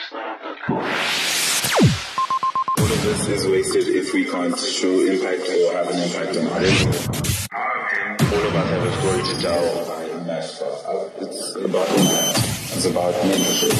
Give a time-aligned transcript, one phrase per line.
[0.00, 0.16] All
[2.80, 6.86] of this is wasted if we can't show impact or have an impact on others.
[8.32, 9.90] All of us have a story to tell.
[9.90, 12.38] Uh, it's about impact.
[12.72, 13.76] It's about mentorship.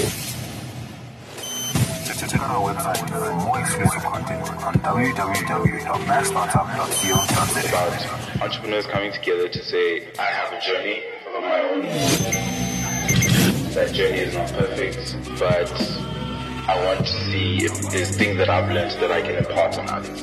[2.28, 7.68] Check out our website for more exclusive content on www.mashstartup.co.za.
[7.68, 8.06] about
[8.42, 11.02] entrepreneurs coming together to say, I have a journey
[11.34, 11.86] of my own.
[13.74, 15.70] That journey is not perfect, but
[16.68, 19.88] I want to see if there's things that I've learned that I can impart on
[19.88, 20.20] others.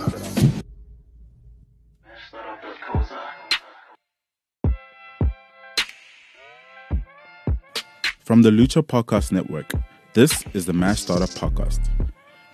[8.25, 9.71] From the Lutcha Podcast Network,
[10.13, 11.79] this is the Mashstartup Podcast.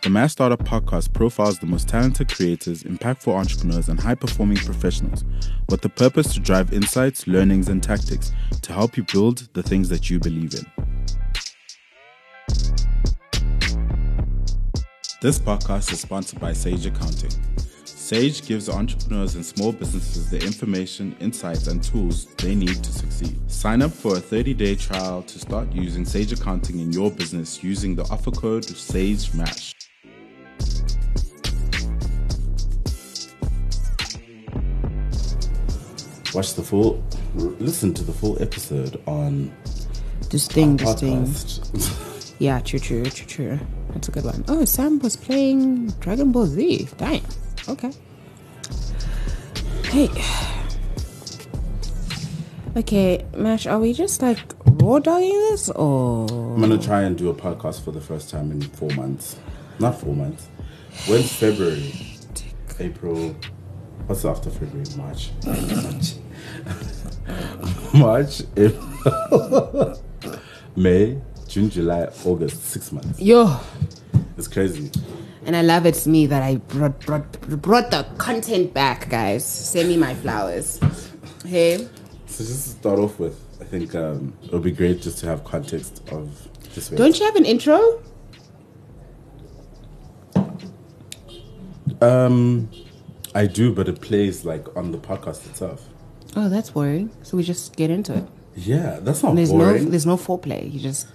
[0.03, 5.23] The Mashstartup Podcast profiles the most talented creators, impactful entrepreneurs, and high performing professionals
[5.69, 8.31] with the purpose to drive insights, learnings, and tactics
[8.61, 10.92] to help you build the things that you believe in.
[15.23, 17.31] This podcast is sponsored by Sage Accounting.
[17.85, 23.39] Sage gives entrepreneurs and small businesses the information, insights, and tools they need to succeed.
[23.49, 27.63] Sign up for a 30 day trial to start using Sage Accounting in your business
[27.63, 29.73] using the offer code SAGEMASH.
[36.35, 37.01] Watch the full,
[37.33, 39.55] listen to the full episode on
[40.29, 41.33] This thing, this thing.
[42.39, 43.59] Yeah, true, true, true, true.
[43.93, 44.43] That's a good one.
[44.47, 46.89] Oh, Sam was playing Dragon Ball Z.
[46.97, 47.21] Damn.
[47.67, 47.91] Okay.
[49.85, 50.09] Hey.
[52.75, 57.29] Okay, Mash, are we just like raw dogging this or I'm gonna try and do
[57.29, 59.37] a podcast for the first time in four months.
[59.79, 60.47] Not four months.
[61.07, 61.93] When's February?
[62.79, 63.35] April.
[64.07, 64.87] What's after February?
[64.97, 65.31] March.
[65.45, 66.15] March.
[67.93, 68.41] March.
[68.57, 70.01] April.
[70.75, 71.21] May.
[71.53, 72.63] June, July, August.
[72.63, 73.21] Six months.
[73.21, 73.59] yo?
[74.39, 74.89] It's crazy.
[75.45, 79.45] And I love it's me that I brought brought brought the content back, guys.
[79.45, 80.79] Send me my flowers.
[81.45, 81.77] Hey.
[82.25, 85.27] So just to start off with, I think um, it would be great just to
[85.27, 86.25] have context of
[86.73, 86.89] this.
[86.89, 86.97] way.
[86.97, 88.01] Don't you have an intro?
[92.01, 92.67] Um,
[93.35, 95.87] I do, but it plays like on the podcast itself.
[96.35, 97.11] Oh, that's boring.
[97.21, 98.23] So we just get into it.
[98.55, 99.85] Yeah, that's not There's boring.
[99.85, 100.71] no there's no foreplay.
[100.73, 101.05] You just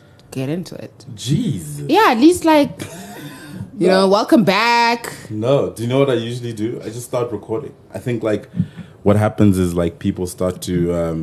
[0.40, 0.96] get into it.
[1.14, 1.84] Jeez.
[1.88, 2.74] Yeah, at least like
[3.80, 5.00] you know, welcome back.
[5.30, 6.80] No, do you know what I usually do?
[6.84, 7.74] I just start recording.
[7.94, 8.48] I think like
[9.06, 11.20] what happens is like people start to um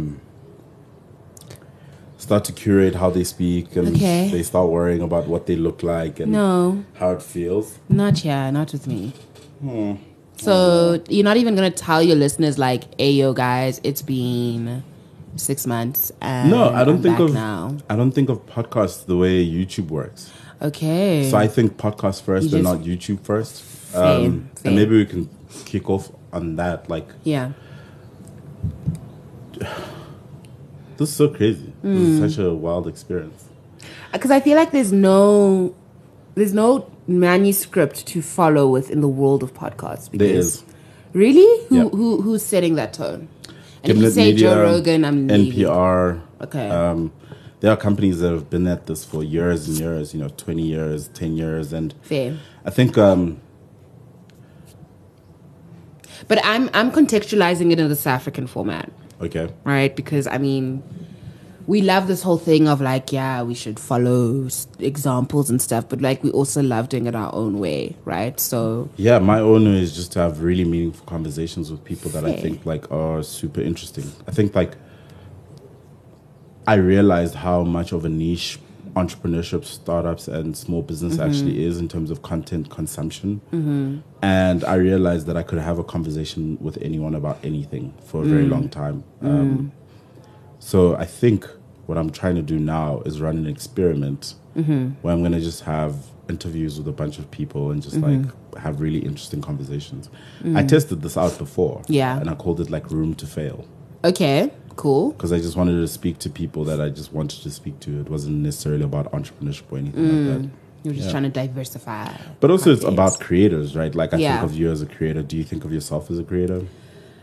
[2.18, 4.30] start to curate how they speak and Okay.
[4.32, 6.84] they start worrying about what they look like and No.
[7.00, 7.78] how it feels.
[7.90, 9.14] Not yeah, not with me.
[9.62, 9.94] Hmm.
[10.38, 14.84] So you're not even gonna tell your listeners like, "Hey, yo, guys, it's been
[15.36, 17.78] six months." And No, I don't I'm think of now.
[17.90, 20.32] I don't think of podcasts the way YouTube works.
[20.62, 21.30] Okay.
[21.30, 23.62] So I think podcast first You and not YouTube first.
[23.62, 24.70] Fair, Um, fair.
[24.70, 25.30] and maybe we can
[25.66, 26.90] kick off on that.
[26.90, 27.52] Like yeah.
[30.98, 31.74] this is so crazy.
[31.84, 32.24] This Hmm.
[32.24, 33.46] is such a wild experience.
[34.12, 35.74] Because I feel like there's no
[36.36, 40.10] there's no manuscript to follow within the world of podcasts.
[40.12, 40.64] Because There is.
[41.14, 41.66] Really?
[41.68, 41.92] Who Yep.
[41.94, 43.28] who who's setting that tone?
[43.90, 45.60] And if you Gimlet say Media, Joe Rogan, I'm leaving.
[45.60, 46.22] NPR.
[46.42, 46.70] Okay.
[46.70, 47.12] Um,
[47.60, 50.14] there are companies that have been at this for years and years.
[50.14, 52.38] You know, twenty years, ten years, and Fair.
[52.66, 53.40] I think um,
[56.28, 58.92] But I'm I'm contextualizing it in the South African format,
[59.22, 59.96] okay, right?
[59.96, 60.82] Because I mean,
[61.68, 64.48] we love this whole thing of like, yeah, we should follow
[64.80, 68.40] examples and stuff, but like we also love doing it our own way, right?
[68.40, 72.36] So yeah, my own is just to have really meaningful conversations with people that I
[72.36, 74.12] think like are super interesting.
[74.28, 74.76] I think like
[76.68, 78.60] I realized how much of a niche
[78.96, 81.30] entrepreneurship, startups, and small business mm-hmm.
[81.30, 83.42] actually is in terms of content consumption.
[83.52, 83.98] Mm-hmm.
[84.22, 88.26] And I realized that I could have a conversation with anyone about anything for a
[88.26, 88.52] very mm.
[88.52, 89.04] long time.
[89.22, 89.28] Mm.
[89.28, 89.72] Um,
[90.66, 91.48] so I think
[91.86, 94.90] what I'm trying to do now is run an experiment mm-hmm.
[95.02, 95.96] where I'm going to just have
[96.28, 98.58] interviews with a bunch of people and just like mm-hmm.
[98.58, 100.10] have really interesting conversations.
[100.42, 100.68] I mm.
[100.68, 101.84] tested this out before.
[101.88, 102.20] Yeah.
[102.20, 103.68] And I called it like room to fail
[104.04, 105.12] okay, cool.
[105.12, 108.00] because I just wanted to speak to people that I just wanted to speak to.
[108.00, 110.48] It wasn't necessarily about entrepreneurship or anything like that.
[110.48, 110.50] Mm.
[110.84, 111.12] You're just Yeah.
[111.12, 112.10] trying to diversify.
[112.40, 113.94] But also, it's about creators, right?
[113.94, 114.40] Like, I Yeah.
[114.40, 115.24] think of you as a creator.
[115.24, 116.62] Do you think of yourself as a creator?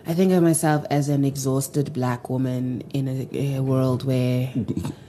[0.07, 4.53] I think of myself as an exhausted black woman in a, a world where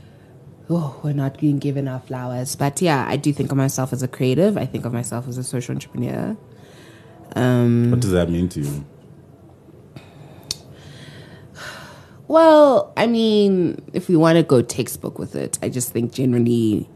[0.69, 2.55] oh, we're not being given our flowers.
[2.55, 4.57] But yeah, I do think of myself as a creative.
[4.57, 6.37] I think of myself as a social entrepreneur.
[7.35, 8.85] Um, What does that mean to you?
[12.27, 16.87] well, I mean, if we want to go textbook with it, I just think generally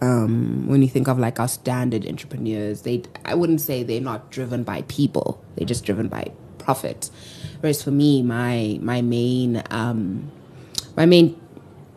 [0.00, 4.30] um, when you think of like our standard entrepreneurs, they I wouldn't say they're not
[4.30, 6.30] driven by people; they're just driven by
[6.68, 7.08] profit.
[7.60, 10.30] Whereas for me, my my main um,
[10.98, 11.34] my main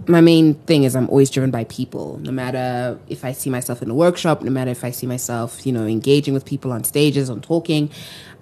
[0.07, 2.19] my main thing is I'm always driven by people.
[2.19, 5.65] No matter if I see myself in a workshop, no matter if I see myself,
[5.65, 7.91] you know, engaging with people on stages, on talking,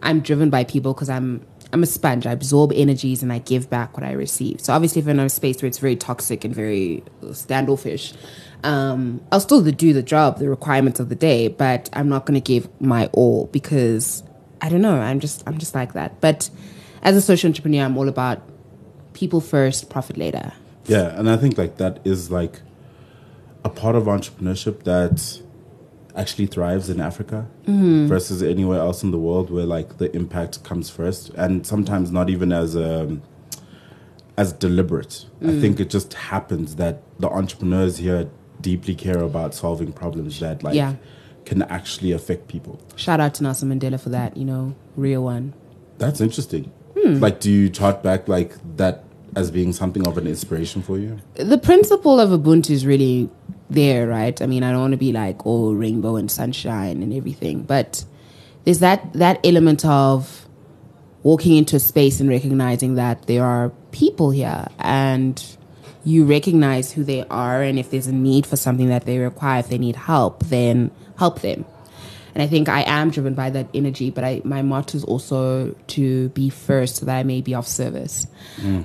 [0.04, 1.44] I'm driven by people because I'm
[1.74, 2.28] I'm a sponge.
[2.28, 4.62] I absorb energies and I give back what I receive.
[4.62, 7.04] So obviously, if I'm in a space where it's very toxic and very
[7.34, 8.14] standoffish,
[8.64, 12.40] um, I'll still do the job, the requirements of the day, but I'm not going
[12.40, 14.22] to give my all because
[14.62, 15.00] I don't know.
[15.00, 16.20] I'm just I'm just like that.
[16.22, 16.50] But
[17.02, 18.42] as a social entrepreneur, I'm all about
[19.14, 20.54] people first, profit later.
[20.86, 22.62] Yeah, and I think like that is like
[23.64, 25.42] a part of entrepreneurship that
[26.16, 30.90] actually thrives in Africa versus anywhere else in the world where like the impact comes
[30.90, 33.22] first and sometimes not even as um
[34.38, 35.26] as deliberate.
[35.42, 38.30] I think it just happens that the entrepreneurs here
[38.62, 40.96] deeply care about solving problems that like Yeah.
[41.50, 42.80] Can actually affect people.
[42.96, 44.38] Shout out to Nelson Mandela for that.
[44.38, 45.54] You know, real one.
[45.98, 46.72] That's interesting.
[46.98, 47.20] Hmm.
[47.20, 49.04] Like do you chart back like that
[49.36, 51.20] as being something of an inspiration for you?
[51.36, 53.30] the principle of Ubuntu is really
[53.70, 54.42] there, right?
[54.42, 58.06] I mean, I don't want to be like oh rainbow and sunshine and everything, but
[58.64, 60.48] there's that that element of
[61.24, 65.58] walking into a space and recognizing that there are people here and
[66.04, 69.60] you recognize who they are and if there's a need for something that they require
[69.60, 71.66] if they need help then help them.
[72.34, 75.76] And i think i am driven by that energy but I, my motto is also
[75.88, 78.28] to be first so that i may be of service.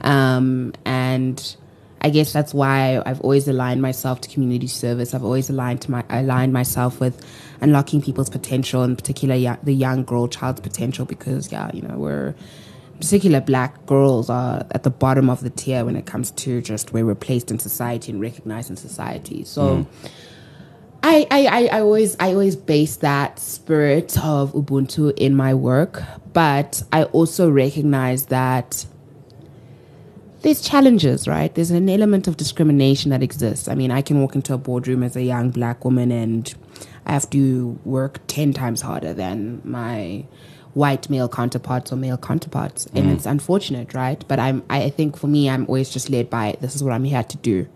[0.02, 1.56] Um, and
[2.04, 5.14] I guess that's why I've always aligned myself to community service.
[5.14, 7.24] I've always aligned to my aligned myself with
[7.62, 11.96] unlocking people's potential, in particular young, the young girl child's potential, because yeah, you know
[11.96, 12.34] we're
[13.04, 16.92] particular black girls are at the bottom of the tier when it comes to just
[16.92, 19.44] where we're placed in society and recognized in society.
[19.44, 19.82] So.
[19.82, 20.06] Hmm.
[21.06, 26.02] I, I, I, I always I always base that spirit of Ubuntu in my work,
[26.32, 28.86] but I also recognize that
[30.40, 31.54] there's challenges, right?
[31.54, 33.68] There's an element of discrimination that exists.
[33.68, 36.54] I mean, I can walk into a boardroom as a young black woman and
[37.04, 40.24] I have to work 10 times harder than my
[40.74, 42.86] white male counterparts or male counterparts.
[42.94, 44.22] And it's unfortunate, right?
[44.28, 47.04] But I'm, I think for me, I'm always just led by this is what I'm
[47.04, 47.68] here to do.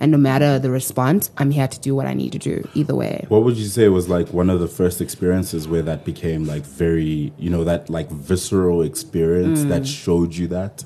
[0.00, 2.94] And no matter the response, I'm here to do what I need to do, either
[2.94, 3.24] way.
[3.28, 6.62] What would you say was like one of the first experiences where that became like
[6.62, 10.84] very, you know, that like visceral experience that showed you that?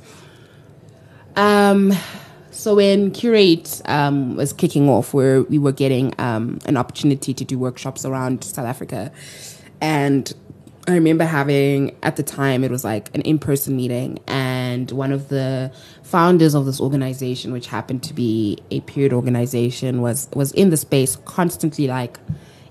[1.37, 1.93] Um,
[2.51, 7.45] so when Qrate um, was kicking off, where we were getting um, an opportunity to
[7.45, 9.11] do workshops around South Africa,
[9.81, 10.33] and
[10.89, 15.29] I remember having at the time it was like an in-person meeting, and one of
[15.29, 15.71] the
[16.03, 20.79] founders of this organization, which happened to be a period organization, was was in the
[20.79, 22.19] space constantly like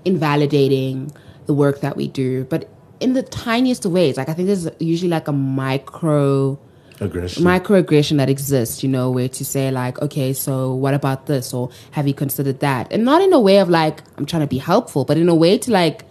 [0.04, 1.12] invalidating
[1.46, 2.68] the work that we do, but
[2.98, 4.16] in the tiniest of ways.
[4.16, 6.58] Like I think there's usually like a micro
[7.00, 7.44] Aggression.
[7.44, 11.70] microaggression that exists, you know, where to say like, okay, so what about this, or
[11.92, 14.58] have you considered that, and not in a way of like I'm trying to be
[14.58, 16.02] helpful, but in a way to like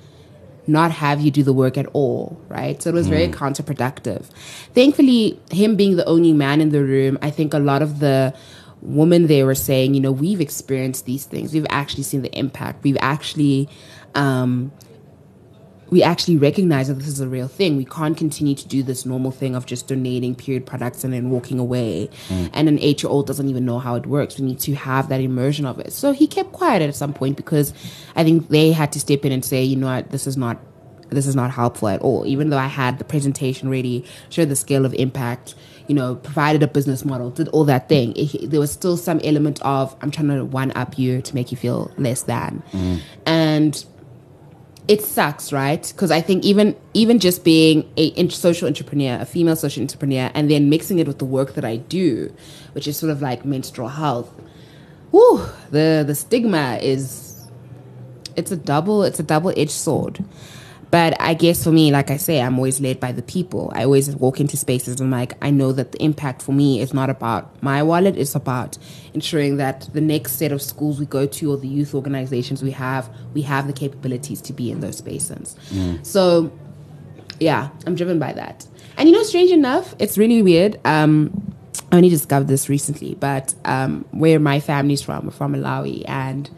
[0.67, 2.81] not have you do the work at all, right?
[2.81, 4.25] So it was very counterproductive.
[4.73, 8.33] Thankfully, him being the only man in the room, I think a lot of the
[8.81, 11.53] women there were saying, you know, we've experienced these things.
[11.53, 12.83] We've actually seen the impact.
[12.83, 13.69] We've actually
[14.15, 14.71] um,
[15.89, 17.77] we actually recognize that this is a real thing.
[17.77, 21.29] We can't continue to do this normal thing of just donating period products and then
[21.29, 22.09] walking away.
[22.27, 22.49] Mm.
[22.53, 24.37] And an eight year old doesn't even know how it works.
[24.37, 25.93] We need to have that immersion of it.
[25.93, 27.73] So he kept quiet at some point because
[28.15, 30.59] I think they had to step in and say, you know what, this is not
[31.09, 32.25] this is not helpful at all.
[32.27, 35.55] Even though I had the presentation ready, showed the scale of impact,
[35.87, 38.13] you know, provided a business model, did all that thing.
[38.17, 41.49] It, there was still some element of I'm trying to one up you to make
[41.49, 42.99] you feel less than, mm.
[43.25, 43.85] and
[44.87, 45.85] it sucks, right?
[45.93, 50.49] Because I think even even just being a social entrepreneur, a female social entrepreneur, and
[50.49, 52.33] then mixing it with the work that I do,
[52.71, 54.33] which is sort of like menstrual health,
[55.11, 57.47] whew, the the stigma is
[58.35, 60.23] it's a double it's a double edged sword.
[60.89, 63.71] But I guess for me, like I say, I'm always led by the people.
[63.75, 66.93] I always walk into spaces and like I know that the impact for me is
[66.93, 68.15] not about my wallet.
[68.15, 68.77] It's about
[69.13, 72.71] ensuring that the next set of schools we go to or the youth organizations we
[72.71, 75.55] have, we have the capabilities to be in those spaces.
[76.03, 76.51] So
[77.39, 78.65] yeah, I'm driven by that.
[78.97, 80.79] And you know, strange enough, it's really weird.
[80.85, 81.53] Um,
[81.91, 86.49] I only discovered this recently, but um, where my family's from, we're from Malawi, and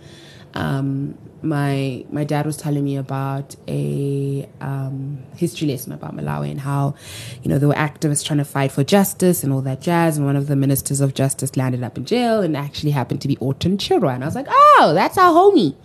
[0.54, 6.60] um, my my dad was telling me about a um, history lesson about Malawi and
[6.60, 6.96] how,
[7.44, 10.26] you know, there were activists trying to fight for justice and all that jazz, and
[10.26, 13.38] one of the ministers of justice landed up in jail and actually happened to be
[13.38, 15.76] Orton Chirwa, and I was like, oh, that's our homie.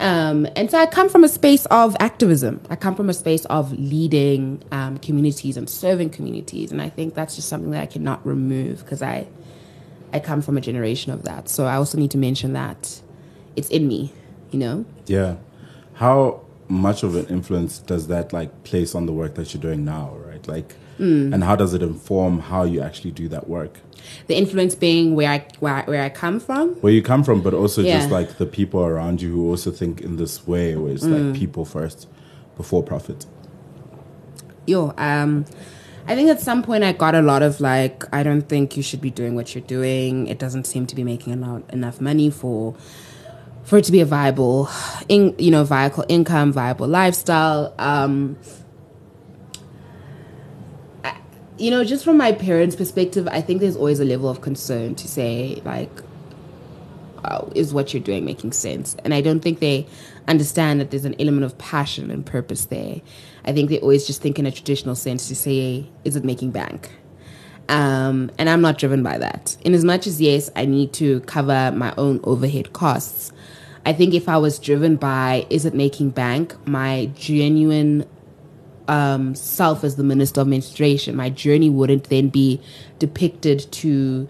[0.00, 2.60] Um, and so I come from a space of activism.
[2.70, 7.14] I come from a space of leading um, communities and serving communities, and I think
[7.14, 9.26] that's just something that I cannot remove because I,
[10.12, 11.48] I come from a generation of that.
[11.48, 13.02] So I also need to mention that
[13.54, 14.12] it's in me,
[14.52, 14.84] you know.
[15.06, 15.36] Yeah.
[15.94, 19.84] How much of an influence does that like place on the work that you're doing
[19.84, 20.46] now, right?
[20.46, 21.32] Like, Mm.
[21.34, 23.80] and how does it inform how you actually do that work?
[24.26, 26.74] The influence being where I where I, where I come from.
[26.82, 30.00] Where you come from, but also just like the people around you who also think
[30.02, 31.12] in this way, where it's Mm.
[31.32, 32.08] like people first
[32.56, 33.26] before profit.
[34.66, 35.44] yo, um,
[36.06, 38.82] I think at some point I got a lot of like, I don't think you
[38.82, 40.26] should be doing what you're doing.
[40.28, 42.74] It doesn't seem to be making enough, enough money for
[43.64, 44.68] for it to be a viable,
[45.08, 47.72] in, you know, viable income, viable lifestyle.
[47.78, 48.36] Um,
[51.04, 51.16] I-
[51.58, 54.94] you know, just from my parents' perspective, I think there's always a level of concern
[54.96, 55.90] to say like,
[57.24, 58.96] uh, is what you're doing making sense?
[59.04, 59.86] And I don't think they
[60.26, 63.00] understand that there's an element of passion and purpose there.
[63.44, 66.50] I think they always just think in a traditional sense to say, is it making
[66.50, 66.90] bank?
[67.72, 69.56] Um, and I'm not driven by that.
[69.64, 73.32] In as much as, yes, I need to cover my own overhead costs,
[73.86, 78.06] I think if I was driven by, is it making bank, my genuine
[78.88, 82.60] um, self as the minister of menstruation, my journey wouldn't then be
[82.98, 84.28] depicted to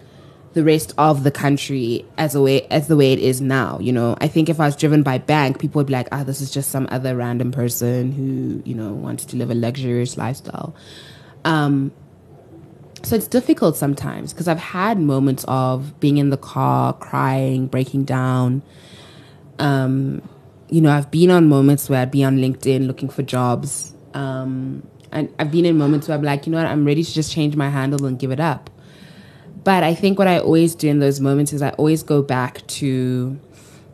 [0.53, 3.77] the rest of the country as a way as the way it is now.
[3.79, 6.23] You know, I think if I was driven by bank, people would be like, "Ah,
[6.23, 10.15] this is just some other random person who you know wants to live a luxurious
[10.15, 10.75] lifestyle."
[11.43, 11.91] Um,
[13.03, 18.05] so it's difficult sometimes because I've had moments of being in the car, crying, breaking
[18.05, 18.63] down.
[19.59, 20.27] Um,
[20.69, 23.93] you know, I've been on moments where I'd be on LinkedIn looking for jobs.
[24.13, 27.13] Um, and I've been in moments where I'm like, you know what, I'm ready to
[27.13, 28.69] just change my handle and give it up.
[29.63, 32.65] But I think what I always do in those moments is I always go back
[32.67, 33.39] to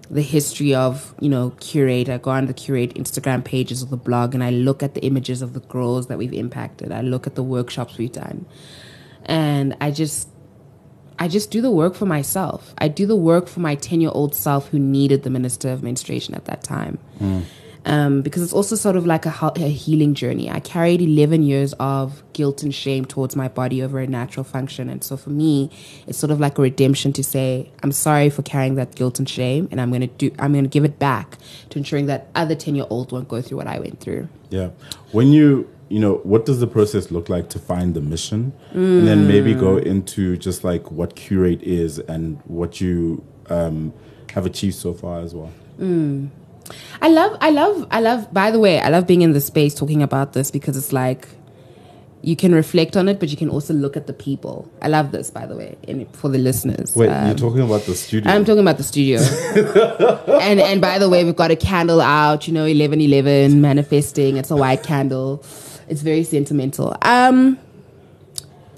[0.09, 2.09] the history of, you know, Qrate.
[2.09, 5.01] I go on the Qrate Instagram pages of the blog and I look at the
[5.01, 6.91] images of the girls that we've impacted.
[6.91, 8.45] I look at the workshops we've done.
[9.29, 10.27] And I just
[11.19, 12.73] I just do the work for myself.
[12.77, 15.83] I do the work for my 10 year old self who needed the minister of
[15.83, 16.97] menstruation at that time.
[17.85, 20.49] Um, because it's also sort of like a, a healing journey.
[20.49, 24.89] I carried 11 years of guilt and shame towards my body over a natural function.
[24.89, 25.71] And so for me,
[26.05, 29.27] it's sort of like a redemption to say, I'm sorry for carrying that guilt and
[29.29, 31.37] shame, and I'm going to do, I'm going to give it back
[31.69, 34.27] to ensuring that other 10 year olds won't go through what I went through.
[34.49, 34.69] Yeah.
[35.11, 38.53] When you, you know, what does the process look like to find the mission?
[38.73, 43.93] And then maybe go into just like what Qrate is and what you um,
[44.33, 45.51] have achieved so far as well.
[47.01, 49.73] I love, I love, I love, by the way, I love being in the space
[49.73, 51.27] talking about this because it's like
[52.21, 54.69] you can reflect on it, but you can also look at the people.
[54.81, 56.95] I love this, by the way, and for the listeners.
[56.95, 58.31] Wait, Um, you're talking about the studio?
[58.31, 59.19] I'm talking about the studio.
[60.39, 64.37] and and by the way, we've got a candle out, you know, 1111 manifesting.
[64.37, 65.43] It's a white candle.
[65.89, 66.95] It's very sentimental.
[67.01, 67.57] Um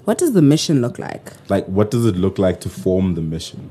[0.04, 1.32] what does the mission look like?
[1.48, 3.70] like, what does it look like to form the mission?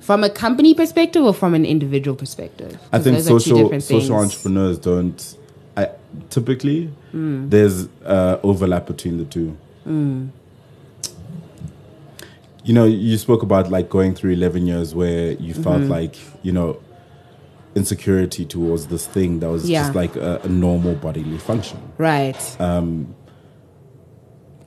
[0.00, 2.78] From a company perspective or from an individual perspective?
[2.92, 4.10] I think those are two social social things.
[4.10, 5.36] entrepreneurs don't.
[5.76, 5.90] I
[6.30, 7.48] typically Hmm.
[7.48, 9.56] there's uh, overlap between the two.
[9.84, 10.28] Hmm.
[12.64, 15.90] You know, you spoke about like going through eleven years where you felt Mm-hmm.
[15.90, 16.78] like you know
[17.76, 19.82] insecurity towards this thing that was Yeah.
[19.82, 21.78] just like a, a normal bodily function.
[21.98, 22.36] Right.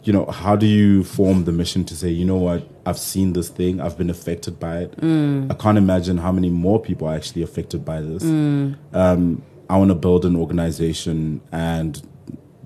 [0.03, 3.33] you know, how do you form the mission to say, you know what, I've seen
[3.33, 4.91] this thing, I've been affected by it.
[5.01, 5.51] Mm.
[5.51, 8.23] I can't imagine how many more people are actually affected by this.
[8.23, 8.77] Mm.
[8.93, 12.01] Um, I want to build an organization and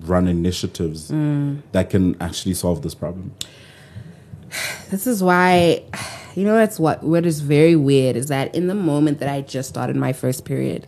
[0.00, 1.62] run initiatives Mm.
[1.72, 3.32] that can actually solve this problem.
[4.90, 5.82] This is why,
[6.34, 9.42] you know, that's what what is very weird is that in the moment that I
[9.42, 10.86] just started my first period,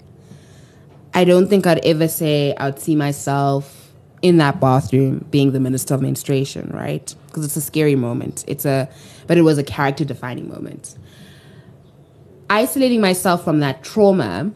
[1.14, 5.94] I don't think I'd ever say I'd see myself in that bathroom being the minister
[5.94, 7.14] of menstruation, right?
[7.26, 8.44] Because it's a scary moment.
[8.48, 8.88] It's a,
[9.26, 10.96] but it was a character defining moment.
[12.48, 14.50] Isolating myself from that trauma,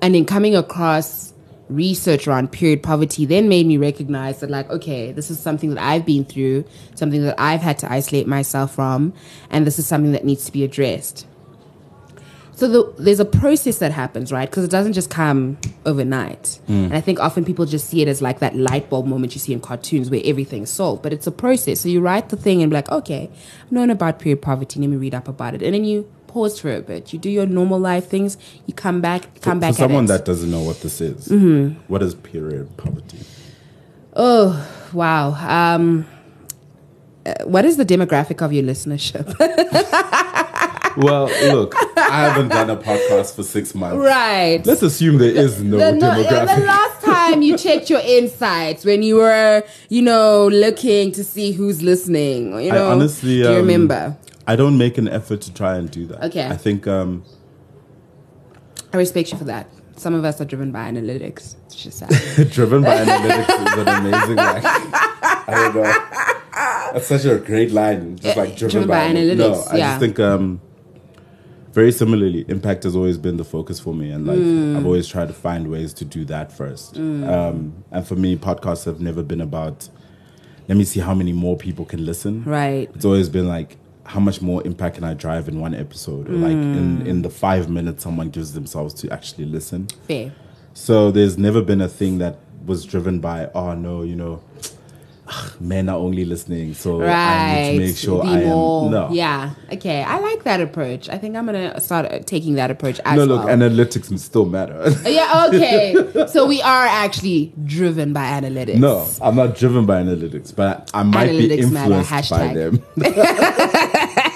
[0.00, 1.33] and then coming across
[1.68, 5.82] research around period poverty then made me recognize that like okay this is something that
[5.82, 6.62] i've been through
[6.94, 9.14] something that i've had to isolate myself from
[9.50, 11.26] and this is something that needs to be addressed.
[12.56, 14.48] So the, there's a process that happens right?
[14.48, 16.60] Because it doesn't just come overnight.
[16.66, 16.84] Hmm.
[16.84, 19.40] And i think often people just see it as like that light bulb moment you
[19.40, 21.80] see in cartoons where everything's solved but it's a process.
[21.80, 23.30] So you write the thing and be like okay
[23.62, 24.80] i've known about period poverty.
[24.80, 25.62] Let me read up about it.
[25.62, 28.36] And then you pause for a bit you do your normal life things
[28.66, 30.08] you come back come for, back for someone it.
[30.08, 31.80] that doesn't know what this is, Mm-hmm.
[31.92, 33.18] what is period poverty?
[34.16, 34.46] Oh,
[34.92, 35.24] wow.
[35.74, 36.06] Um,
[37.26, 39.26] uh, what is the demographic of your listenership?
[40.96, 43.96] well, look, I haven't done a podcast for six months.
[43.96, 44.60] Right.
[44.64, 46.56] Let's assume there is no the, no- demographic.
[46.58, 51.52] the last time you checked your insights when you were, you know, looking to see
[51.52, 52.52] who's listening.
[52.60, 54.16] You I know, honestly, do you um, remember?
[54.46, 56.24] I don't make an effort to try and do that.
[56.24, 56.46] Okay.
[56.46, 57.24] I think um,
[58.92, 59.68] I respect you for that.
[59.96, 61.54] Some of us are driven by analytics.
[61.66, 62.10] It's just sad.
[62.50, 64.62] driven by analytics is an amazing like.
[64.66, 66.92] I don't know.
[66.92, 68.16] That's such a great line.
[68.18, 69.88] Just like driven, driven by ana- analytics, No, I yeah.
[69.90, 70.60] just think um,
[71.72, 74.76] very similarly, impact has always been the focus for me, and like Mm.
[74.76, 76.96] I've always tried to find ways to do that first.
[76.96, 79.88] Um, and for me, podcasts have never been about.
[80.68, 82.42] Let me see how many more people can listen.
[82.44, 82.90] right.
[82.94, 86.32] It's always been like, how much more impact can I drive in one episode, or
[86.34, 87.06] like in Mm.
[87.06, 89.88] in the five minutes someone gives themselves to actually listen.
[90.08, 90.32] Fair.
[90.74, 94.40] So there's never been a thing that was driven by, oh no, you know,
[95.58, 98.48] men are only listening, so I need to make sure Be I am.
[98.48, 99.50] more- No, Yeah.
[99.72, 100.02] Okay.
[100.02, 101.08] I like that approach.
[101.08, 103.36] I think I'm gonna start uh, taking that approach as no, well.
[103.38, 104.92] look, analytics still matter.
[105.06, 105.46] yeah.
[105.48, 105.94] Okay.
[106.28, 108.76] so we are actually driven by analytics.
[108.78, 112.54] no, I'm not driven by analytics, but I might be Analytics matter, influenced by hashtag.
[112.54, 112.82] them.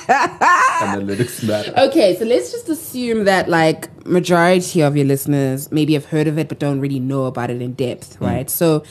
[0.09, 1.73] analytics matter.
[1.77, 6.39] Okay, so let's just assume that like majority of your listeners maybe have heard of
[6.39, 8.49] it but don't really know about it in depth, right?
[8.49, 8.85] So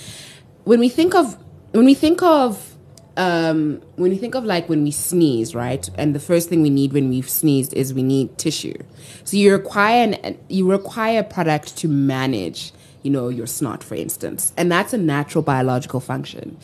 [0.64, 1.38] when we think of
[1.72, 2.76] when we think of
[3.18, 5.90] um, when we think of like when we sneeze, right?
[5.96, 8.78] And the first thing we need when we've sneezed is we need tissue.
[9.24, 12.72] So you require an you require a product to manage,
[13.02, 16.58] you know, your snot, for instance, and that's a natural biological function.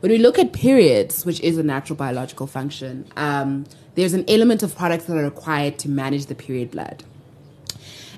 [0.00, 4.62] When we look at periods, which is a natural biological function, um, there's an element
[4.62, 7.04] of products that are required to manage the period blood.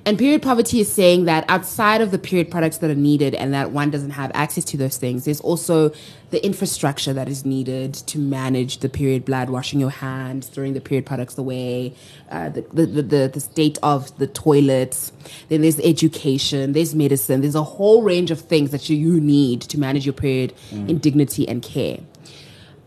[0.06, 3.52] And period poverty is saying that outside of the period products that are needed and
[3.52, 5.90] that one doesn't have access to those things, there's also
[6.30, 10.80] the infrastructure that is needed to manage the period blood, washing your hands, throwing the
[10.80, 11.92] period products away,
[12.30, 15.10] uh, the, the, the, the, state of the toilets.
[15.48, 19.60] Then there's education, there's medicine, there's a whole range of things that you, you need
[19.62, 21.98] to manage your period in dignity and care.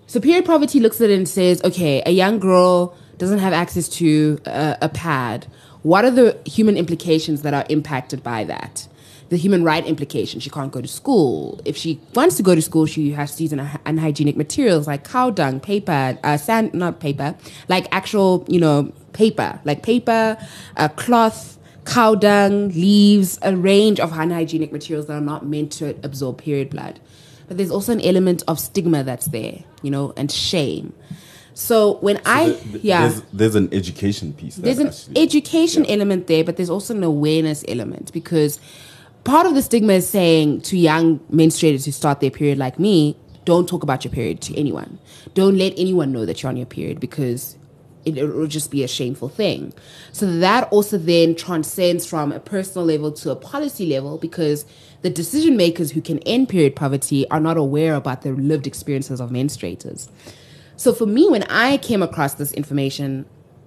[0.09, 3.87] So period poverty looks at it and says, okay, a young girl doesn't have access
[3.89, 5.45] to a, a pad.
[5.83, 8.87] What are the human implications that are impacted by that?
[9.29, 10.39] The human right implication.
[10.39, 11.61] She can't go to school.
[11.63, 15.07] If she wants to go to school, she has to use un- unhygienic materials like
[15.07, 17.35] cow dung, paper, uh, sand, not paper,
[17.67, 20.39] like actual, you know, paper, like paper,
[20.77, 25.95] uh, cloth, cow dung, leaves, a range of unhygienic materials that are not meant to
[26.01, 26.99] absorb period blood.
[27.49, 30.93] But there's also an element of stigma that's there, you know, and shame.
[31.55, 34.55] So when I, Th- th- yeah, There's, there's an education piece.
[34.55, 38.59] there's an actually- education element there, but there's also an awareness element because
[39.25, 43.17] part of the stigma is saying to young menstruators who start their period like me,
[43.45, 44.99] don't talk about your period to anyone.
[45.33, 47.57] Don't let anyone know that you're on your period because
[48.05, 49.73] it, it will just be a shameful thing.
[50.13, 54.65] So that also then transcends from a personal level to a policy level because
[55.01, 59.21] the decision makers who can end period poverty are not aware about the lived experiences
[59.21, 60.09] of menstruators.
[60.75, 63.25] So for me, when I came across this information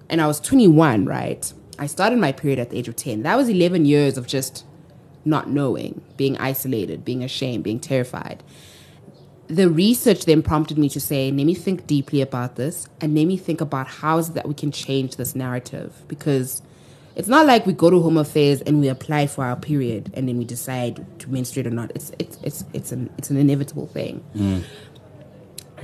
[0.09, 1.53] and I was 21, right?
[1.79, 3.23] I started my period at the age of 10.
[3.23, 4.65] That was 11 years of just
[5.25, 8.43] not knowing, being isolated, being ashamed, being terrified.
[9.49, 13.25] The research then prompted me to say, let me think deeply about this and let
[13.25, 16.63] me think about how is it that we can change this narrative because
[17.17, 20.29] it's not like we go to home affairs and we apply for our period and
[20.29, 21.91] then we decide to menstruate or not.
[21.95, 24.25] It's it's it's it's an it's an inevitable thing.
[24.35, 24.65] Mm.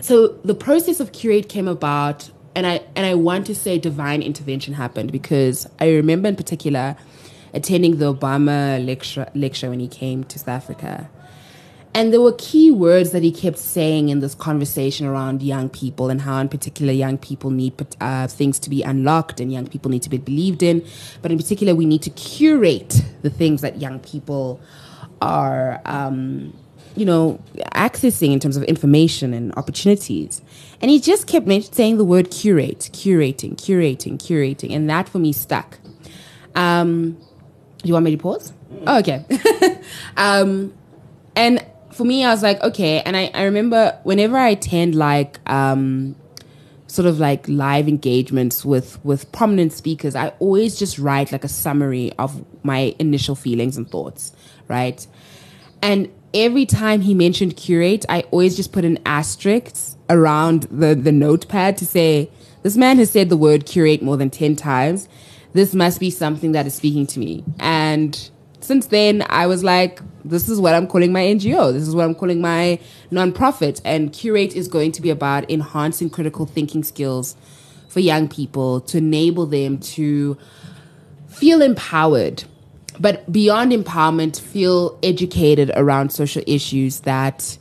[0.01, 4.21] So the process of Qrate came about and i and i want to say divine
[4.21, 6.97] intervention happened because i remember in particular
[7.55, 11.09] attending the obama lecture lecture when he came to south africa
[11.99, 16.11] and there were key words that he kept saying in this conversation around young people
[16.11, 19.91] and how in particular young people need uh, things to be unlocked and young people
[19.91, 20.87] need to be believed in
[21.23, 24.61] but in particular we need to curate the things that young people
[25.21, 26.57] are um,
[26.95, 27.41] you know,
[27.75, 30.41] accessing in terms of information and opportunities.
[30.81, 34.75] And he just kept saying the word curate, curating, curating, curating.
[34.75, 35.79] And that for me stuck.
[36.57, 38.53] Um, do you want me to pause?
[38.87, 39.25] Oh, okay.
[40.17, 40.75] um,
[41.37, 43.01] and for me, I was like, okay.
[43.01, 46.17] And I, I remember whenever I attend like, um,
[46.87, 51.49] sort of like live engagements with with prominent speakers i always just write like a
[51.49, 54.33] summary of my initial feelings and thoughts
[54.69, 55.07] right
[55.83, 61.13] and every time he mentioned curate, I always just put an asterisk around the, the
[61.13, 62.31] notepad to say,
[62.63, 65.09] this man has said the word curate more than 10 times.
[65.53, 67.45] This must be something that is speaking to me.
[67.59, 68.31] And
[68.69, 71.73] since then, I was like, this is what I'm calling my NGO.
[71.73, 72.79] This is what I'm calling my
[73.11, 73.81] nonprofit.
[73.83, 77.35] And Qrate is going to be about enhancing critical thinking skills
[77.89, 80.37] for young people to enable them to
[81.29, 82.45] feel empowered,
[83.01, 87.57] but beyond empowerment, feel educated around social issues that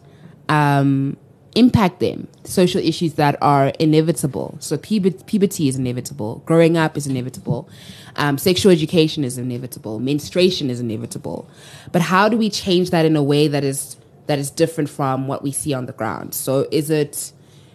[0.50, 1.16] um,
[1.56, 4.58] impact them, social issues that are inevitable.
[4.60, 7.70] So puber- puberty is inevitable, growing up is inevitable,
[8.16, 11.50] um, sexual education is inevitable, menstruation is inevitable.
[11.92, 15.28] But how do we change that in a way that is that is different from
[15.28, 16.34] what we see on the ground?
[16.34, 17.32] So is it,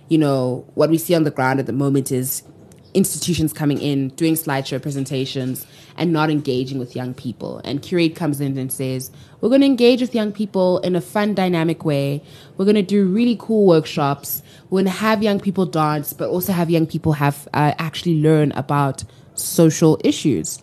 [0.08, 2.42] you know, what we see on the ground at the moment is
[2.94, 7.61] institutions coming in, doing slideshow presentations, and not engaging with young people.
[7.64, 11.00] And Qrate comes in and says, We're going to engage with young people in a
[11.00, 12.22] fun, dynamic way.
[12.57, 14.42] We're going to do really cool workshops.
[14.70, 18.20] We're going to have young people dance, but also have young people have uh, actually
[18.20, 20.59] learn about social issues.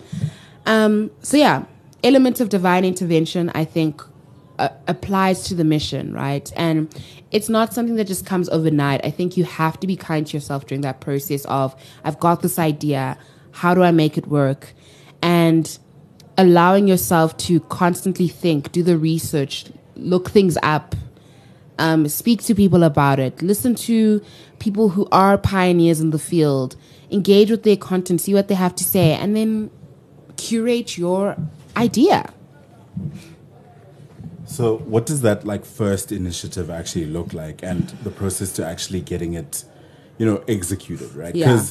[0.66, 1.66] Um, so, yeah,
[2.04, 4.02] elements of divine intervention, I think,
[4.60, 6.52] uh, applies to the mission, right?
[6.56, 6.94] And
[7.32, 9.02] it's not something that just comes overnight.
[9.06, 12.42] I think you have to be kind to yourself during that process of, I've got
[12.42, 13.18] this idea,
[13.52, 14.74] how do I make it work?
[15.22, 15.78] And
[16.38, 20.96] allowing yourself to constantly think, do the research, look things up,
[21.78, 24.22] um, speak to people about it, listen to
[24.60, 26.76] people who are pioneers in the field,
[27.12, 29.70] engage with their content, see what they have to say, and then
[30.38, 31.36] curate your
[31.76, 32.34] idea.
[34.46, 39.02] So, what does that like first initiative actually look like, and the process to actually
[39.02, 39.64] getting it,
[40.18, 41.36] you know, executed, right?
[41.36, 41.64] Yeah.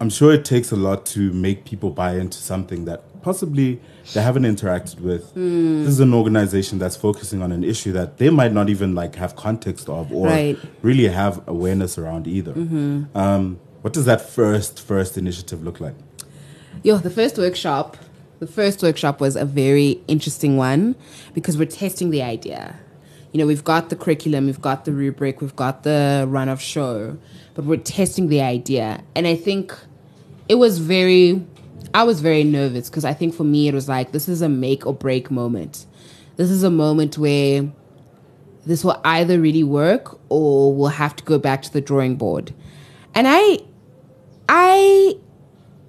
[0.00, 3.80] I'm sure it takes a lot to make people buy into something that possibly
[4.14, 5.30] they haven't interacted with.
[5.32, 5.80] Hmm.
[5.84, 9.16] This is an organization that's focusing on an issue that they might not even like
[9.16, 10.56] have context of or Right.
[10.56, 10.68] Mm-hmm.
[10.86, 12.52] really have awareness around either.
[13.14, 15.94] Um, what does that first first initiative look like?
[16.82, 17.98] Yo, the first workshop,
[18.38, 20.96] the first workshop was a very interesting one
[21.34, 22.78] because we're testing the idea.
[23.32, 26.60] You know, we've got the curriculum, we've got the rubric, we've got the run of
[26.60, 27.18] show,
[27.54, 29.02] but we're testing the idea.
[29.14, 29.76] And I think
[30.50, 31.40] it was very,
[31.94, 34.48] I was very nervous because I think for me it was like, this is a
[34.48, 35.86] make or break moment.
[36.34, 37.70] This is a moment where
[38.66, 42.52] this will either really work or we'll have to go back to the drawing board.
[43.14, 43.60] And I,
[44.48, 45.14] I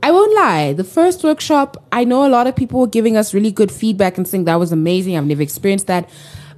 [0.04, 0.74] I won't lie.
[0.74, 4.16] The first workshop, I know a lot of people were giving us really good feedback
[4.16, 5.18] and saying that was amazing.
[5.18, 6.08] I've never experienced that.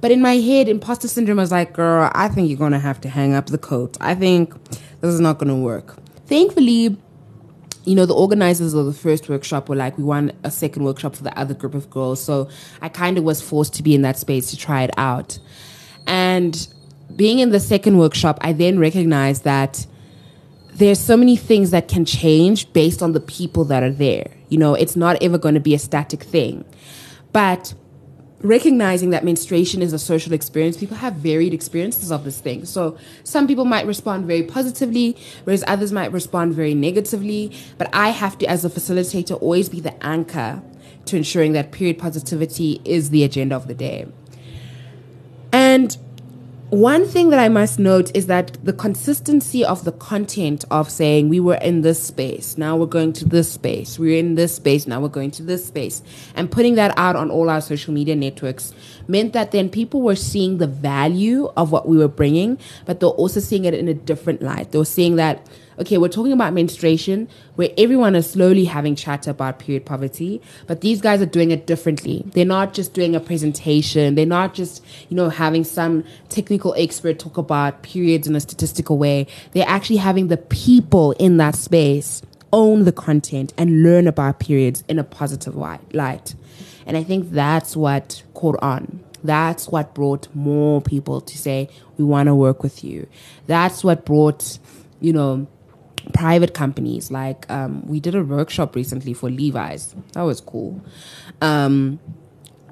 [0.02, 3.08] But in my head, imposter syndrome was like, girl, I think you're to have to
[3.08, 3.96] hang up the coat.
[4.02, 4.52] I think
[5.00, 5.96] this is not to work.
[6.26, 6.98] Thankfully,
[7.84, 11.14] you know, the organizers of the first workshop were like, we want a second workshop
[11.14, 12.22] for the other group of girls.
[12.22, 12.48] So
[12.80, 15.38] I kind of was forced to be in that space to try it out.
[16.06, 16.66] And
[17.14, 19.86] being in the second workshop, I then recognized that
[20.74, 24.30] there's so many things that can change based on the people that are there.
[24.48, 26.64] You know, it's not ever going to be a static thing.
[27.32, 27.74] But
[28.44, 32.66] recognizing that menstruation is a social experience, people have varied experiences of this thing.
[32.66, 37.50] So some people might respond very positively, whereas others might respond very negatively.
[37.78, 40.62] But I have to, as a facilitator, always be the anchor
[41.06, 44.06] to ensuring that period positivity is the agenda of the day.
[45.50, 45.96] And
[46.70, 51.28] one thing that I must note is that the consistency of the content of saying
[51.28, 54.86] we were in this space, now we're going to this space, we're in this space,
[54.86, 56.02] now we're going to this space,
[56.34, 58.72] and putting that out on all our social media networks
[59.06, 63.08] meant that then people were seeing the value of what we were bringing, but they're
[63.10, 64.72] also seeing it in a different light.
[64.72, 65.46] They were seeing that
[65.78, 70.80] okay, we're talking about menstruation where everyone is slowly having chat about period poverty, but
[70.80, 72.24] these guys are doing it differently.
[72.26, 77.18] They're not just doing a presentation, they're not just, you know, having some technical expert
[77.18, 79.26] talk about periods in a statistical way.
[79.52, 84.84] They're actually having the people in that space own the content and learn about periods
[84.88, 86.34] in a positive light.
[86.86, 89.02] And I think that's what caught on.
[89.24, 93.08] That's what brought more people to say, we want to work with you.
[93.46, 94.58] That's what brought,
[95.00, 95.46] you know,
[96.12, 100.80] private companies like um, we did a workshop recently for levi's that was cool
[101.40, 101.98] um,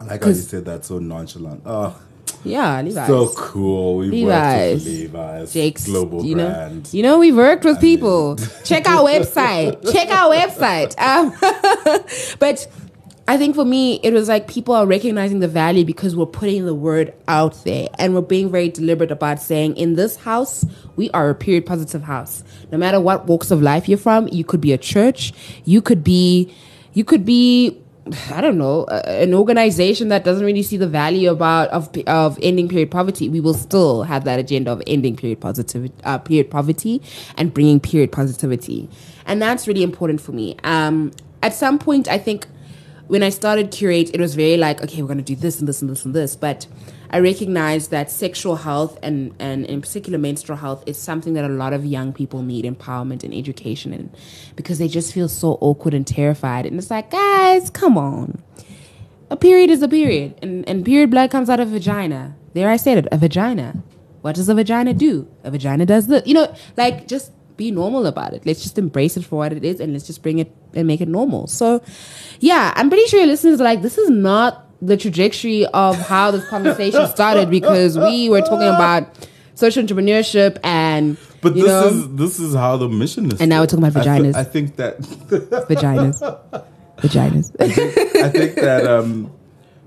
[0.01, 1.63] I like how you said that so nonchalant.
[1.65, 2.01] Oh,
[2.45, 3.99] yeah levi's so cool.
[3.99, 4.85] We worked Levi's.
[4.85, 6.93] with Levi's, Jake's, global you know, brand.
[6.93, 8.37] you know, we've worked with people.
[8.65, 9.93] Check our website.
[9.93, 10.99] Check our website.
[10.99, 11.33] Um,
[12.41, 12.67] but
[13.33, 16.67] I think for me, it was like people are recognizing the value because we're putting
[16.67, 20.67] the word out there and we're being very deliberate about saying, in this house,
[20.97, 22.45] we are a period positive house.
[22.71, 25.33] No matter what walks of life you're from, you could be a church,
[25.65, 26.55] you could be,
[26.93, 27.81] you could be
[28.31, 32.69] I don't know, an organization that doesn't really see the value about of of ending
[32.69, 37.01] period poverty, we will still have that agenda of ending period positivity, uh, period poverty,
[37.39, 38.91] and bringing period positivity,
[39.25, 40.55] and that's really important for me.
[40.65, 42.47] Um, at some point, I think
[43.09, 45.83] when I started Qrate, it was very like, okay, we're gonna do this and this
[45.83, 46.37] and this and this.
[46.37, 46.67] But
[47.11, 51.49] I recognized that sexual health and and in particular menstrual health is something that a
[51.49, 54.11] lot of young people need empowerment and education in,
[54.57, 56.65] because they just feel so awkward and terrified.
[56.65, 58.43] And it's like, guys, come on.
[59.31, 62.35] A period is a period, and and period blood comes out of vagina.
[62.55, 63.83] There, I said it, a vagina.
[64.21, 65.27] What does a vagina do?
[65.43, 66.23] A vagina does this.
[66.27, 68.45] You know, like just be normal about it.
[68.47, 71.01] Let's just embrace it for what it is and let's just bring it and make
[71.01, 71.47] it normal.
[71.47, 71.83] So,
[72.41, 76.31] yeah, I'm pretty sure your listeners are like, this is not the trajectory of how
[76.33, 79.07] this conversation started because we were talking about
[79.55, 83.41] social entrepreneurship and But this know, is this is how the mission is.
[83.41, 84.35] And now we're talking about I thi- vaginas.
[84.35, 84.99] I think that
[85.71, 86.19] vaginas.
[86.99, 87.47] Vaginas.
[87.61, 89.31] I think that um,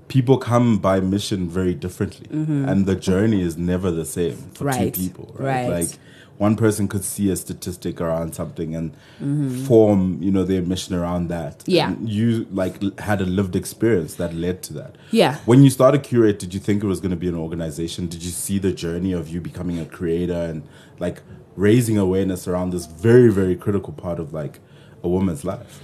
[0.08, 4.64] people come by mission very differently, and the journey is never the same for Mm-hmm.
[4.66, 5.34] Right, two people.
[5.38, 5.68] Right?
[5.68, 5.70] right.
[5.80, 5.90] Like
[6.38, 9.64] one person could see a statistic around something and Mm-hmm.
[9.64, 11.64] form, you know, their mission around that.
[11.66, 11.88] Yeah.
[11.88, 14.96] And you like had a lived experience that led to that.
[15.10, 15.36] Yeah.
[15.46, 18.06] When you started Qrate, did you think it was going to be an organization?
[18.08, 20.64] Did you see the journey of you becoming a creator and
[20.98, 21.22] like
[21.56, 24.60] raising awareness around this very, very critical part of like
[25.02, 25.80] a woman's life?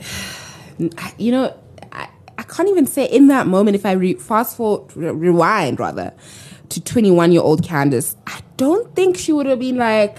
[1.18, 1.56] You know,
[1.92, 5.80] I, I can't even say in that moment if I re- fast forward, re- rewind
[5.80, 6.12] rather,
[6.70, 10.18] to 21 year old Candice, I don't think she would have been like,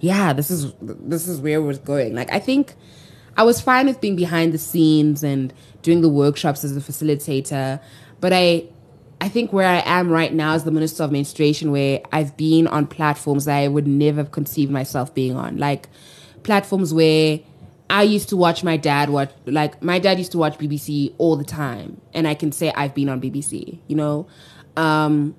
[0.00, 2.14] yeah, this is this is where we're going.
[2.14, 2.74] Like I think
[3.36, 7.80] I was fine with being behind the scenes and doing the workshops as a facilitator,
[8.20, 8.68] but I
[9.20, 12.68] I think where I am right now as the Minister of Menstruation, where I've been
[12.68, 15.88] on platforms that I would never have conceived myself being on, like
[16.44, 17.40] platforms where
[17.90, 21.36] I used to watch my dad watch, like my dad used to watch BBC all
[21.36, 23.78] the time, and I can say I've been on BBC.
[23.88, 24.28] You know,
[24.78, 25.34] um,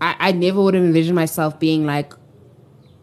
[0.00, 2.12] I, I never would have envisioned myself being like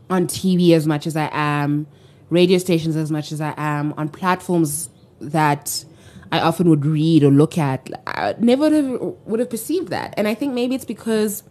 [0.10, 1.88] on TV as much as I am,
[2.30, 5.84] radio stations as much as I am, on platforms that
[6.32, 7.90] I often would read or look at.
[8.06, 10.14] I never would have, would have perceived that.
[10.16, 11.44] And I think maybe it's because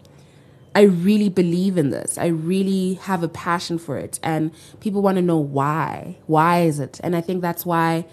[0.75, 2.17] I really believe in this.
[2.17, 4.21] I really have a passion for it.
[4.23, 6.19] And people want to know why.
[6.27, 7.01] Why is it?
[7.03, 8.07] And I think that's why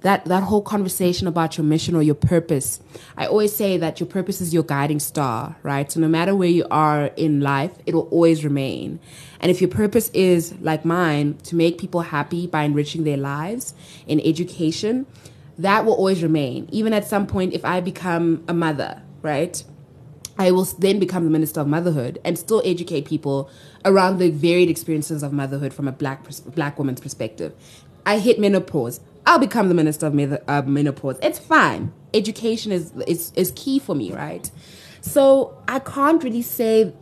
[0.00, 2.80] that that whole conversation about your mission or your purpose
[3.16, 6.48] i always say that your purpose is your guiding star right so no matter where
[6.48, 8.98] you are in life it will always remain
[9.40, 13.74] and if your purpose is like mine to make people happy by enriching their lives
[14.06, 15.06] in education
[15.58, 19.64] that will always remain even at some point if i become a mother right
[20.40, 23.50] I will then become the minister of motherhood and still educate people
[23.84, 27.52] around the varied experiences of motherhood from a black black woman's perspective.
[28.06, 29.00] I hit menopause.
[29.28, 31.18] I'll become the minister of menopause.
[31.22, 31.92] It's fine.
[32.14, 34.50] Education is, is is key for me, right?
[35.02, 36.94] So I can't really say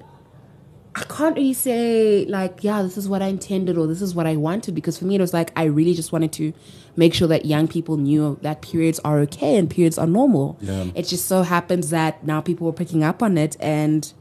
[0.97, 4.27] I can't really say like, yeah, this is what I intended or this is what
[4.27, 6.53] I wanted because for me it was like I really just wanted to
[6.97, 10.59] make sure that young people knew that periods are okay and periods are normal.
[10.61, 10.87] Yeah.
[10.97, 14.13] It just so happens that now people were picking up on it and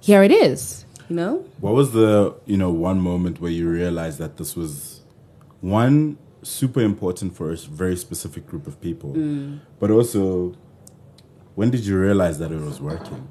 [0.00, 1.44] here it is, you know?
[1.60, 5.02] What was the you know one moment where you realized that this was
[5.60, 9.60] one super important for a very specific group of people, mm.
[9.78, 10.54] but also
[11.54, 13.28] when did you realize that it was working?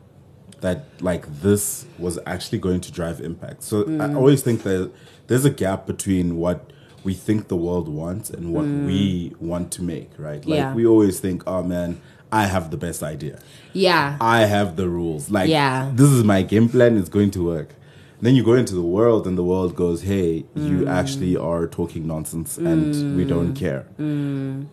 [0.61, 3.63] That like this was actually going to drive impact.
[3.63, 4.15] So I mm.
[4.15, 4.91] always think that
[5.27, 6.71] there's a gap between what
[7.03, 8.85] we think the world wants and what mm.
[8.85, 10.45] we want to make, right?
[10.45, 10.73] Like Yeah.
[10.73, 11.99] we always think, oh man,
[12.31, 13.39] I have the best idea.
[13.73, 14.17] Yeah.
[14.21, 15.31] I have the rules.
[15.31, 15.91] Like, Yeah.
[15.93, 16.97] this is my game plan.
[16.97, 17.75] It's going to work.
[18.21, 20.89] Then you go into the world, and the world goes, "Hey, you mm.
[20.89, 23.55] actually are talking nonsense, and we don't mm.
[23.55, 24.67] care." Mm.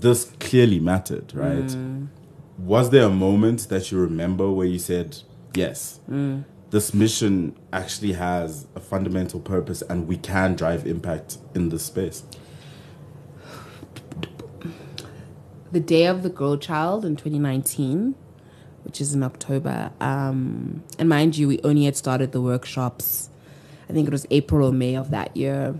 [0.00, 1.76] This clearly mattered, right?
[2.58, 5.18] Was there a moment that you remember where you said,
[5.54, 6.00] "Yes,
[6.70, 12.24] this mission actually has a fundamental purpose, and we can drive impact in this space"?
[15.70, 18.14] the day of the girl child in 2019
[18.88, 23.30] which is in october um, and mind you we only had started the workshops
[23.88, 25.74] i think it was april or may of that year.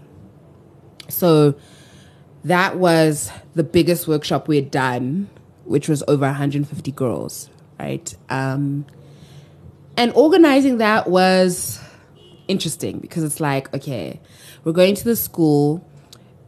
[1.10, 1.54] So
[2.44, 5.28] that was the biggest workshop we had done
[5.64, 8.14] which was over 150 girls right?
[8.28, 8.86] Um,
[9.96, 11.80] and organizing that was
[12.46, 14.20] interesting because it's like okay
[14.64, 15.87] we're going to the school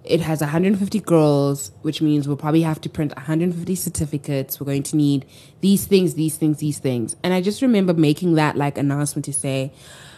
[0.04, 4.58] it has 150 girls, which means we'll probably have to print 150 certificates.
[4.58, 5.26] We're going to need
[5.60, 7.16] these things, these things, these things.
[7.22, 9.72] And I just remember making that like announcement to say,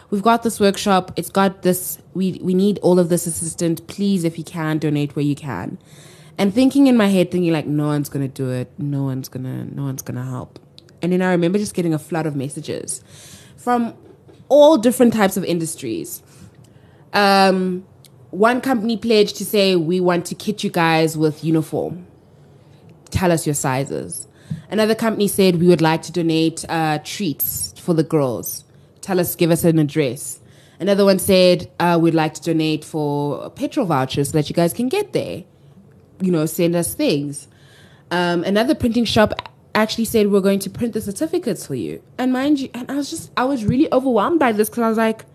[0.09, 1.11] we've got this workshop.
[1.15, 1.97] It's got this.
[2.13, 3.81] We we need all of this assistance.
[3.81, 5.77] Please, if you can, donate where you can.
[6.37, 8.71] And thinking in my head, thinking like, no one's gonna do it.
[8.77, 9.65] No one's gonna.
[9.65, 10.59] No one's gonna help.
[11.01, 13.03] And then I remember just getting a flood of messages
[13.57, 13.93] from
[14.47, 16.23] all different types of industries.
[17.11, 17.85] Um,
[18.33, 22.07] one company pledged to say we want to kit you guys with uniform.
[23.11, 24.27] Tell us your sizes.
[24.71, 28.63] Another company said we would like to donate uh, treats for the girls.
[29.01, 30.39] Tell us, give us an address.
[30.79, 34.73] Another one said uh, we'd like to donate for petrol vouchers so that you guys
[34.73, 35.43] can get there.
[36.19, 37.47] You know, send us things.
[38.09, 39.33] Um, another printing shop
[39.75, 42.01] actually said we're going to print the certificates for you.
[42.17, 44.89] And mind you, and I was just I was really overwhelmed by this because I
[44.89, 45.25] was like,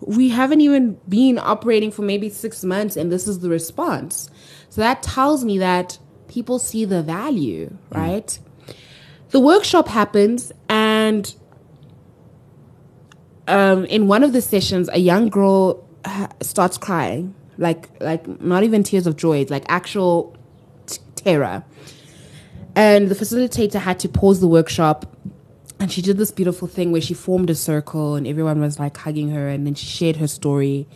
[0.00, 4.30] we haven't even been operating for maybe six months, and this is the response.
[4.70, 8.38] So that tells me that people see the value, right?
[9.30, 11.34] The workshop happens, and
[13.48, 18.62] um, in one of the sessions, a young girl ha- starts crying, like like not
[18.62, 20.36] even tears of joy, it's like actual
[20.86, 21.64] t- terror.
[22.76, 25.06] And the facilitator had to pause the workshop,
[25.80, 28.96] and she did this beautiful thing where she formed a circle, and everyone was like
[28.96, 30.88] hugging her, and then she shared her story.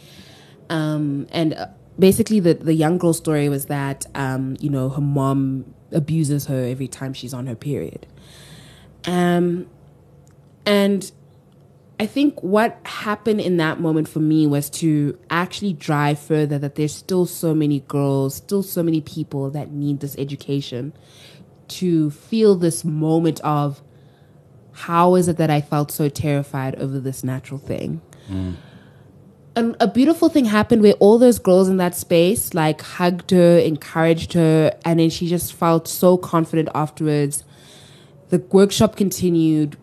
[0.70, 1.66] Um, and uh,
[1.98, 6.64] basically, the the young girl's story was that um, you know her mom abuses her
[6.64, 8.06] every time she's on her period.
[9.04, 9.66] Um,
[10.64, 11.10] and
[12.00, 16.74] I think what happened in that moment for me was to actually drive further that
[16.74, 20.92] there's still so many girls, still so many people that need this education
[21.68, 23.82] to feel this moment of
[24.82, 28.00] how is it that I felt so terrified over this natural thing?
[28.28, 28.56] Mm.
[29.54, 33.58] And a beautiful thing happened where all those girls in that space like hugged her,
[33.58, 37.44] encouraged her, and then she just felt so confident afterwards.
[38.30, 39.76] The workshop continued.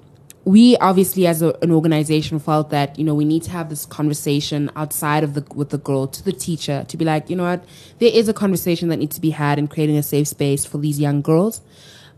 [0.44, 3.86] We obviously as a, an organization felt that you know we need to have this
[3.86, 7.44] conversation outside of the with the girl to the teacher to be like you know
[7.44, 7.64] what?
[8.00, 10.78] There is a conversation that needs to be had in creating a safe space for
[10.78, 11.62] these young girls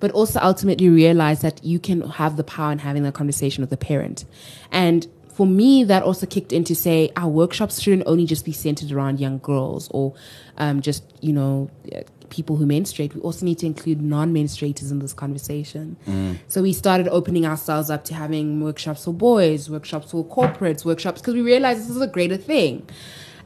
[0.01, 3.69] but also ultimately realize that you can have the power in having that conversation with
[3.69, 4.25] the parent
[4.71, 8.51] and for me that also kicked in to say our workshops shouldn't only just be
[8.51, 10.13] centered around young girls or
[10.57, 11.69] um, just you know
[12.31, 15.97] people who menstruate, we also need to include non-menstruators in this conversation.
[16.47, 21.21] So we started opening ourselves up to having workshops for boys, workshops for corporates, workshops
[21.21, 22.87] because we realized this is a greater thing.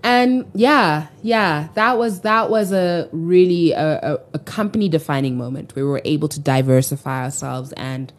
[0.06, 5.84] And yeah, yeah, that was that was a really a, a, company defining moment where
[5.84, 8.14] we were able to diversify ourselves and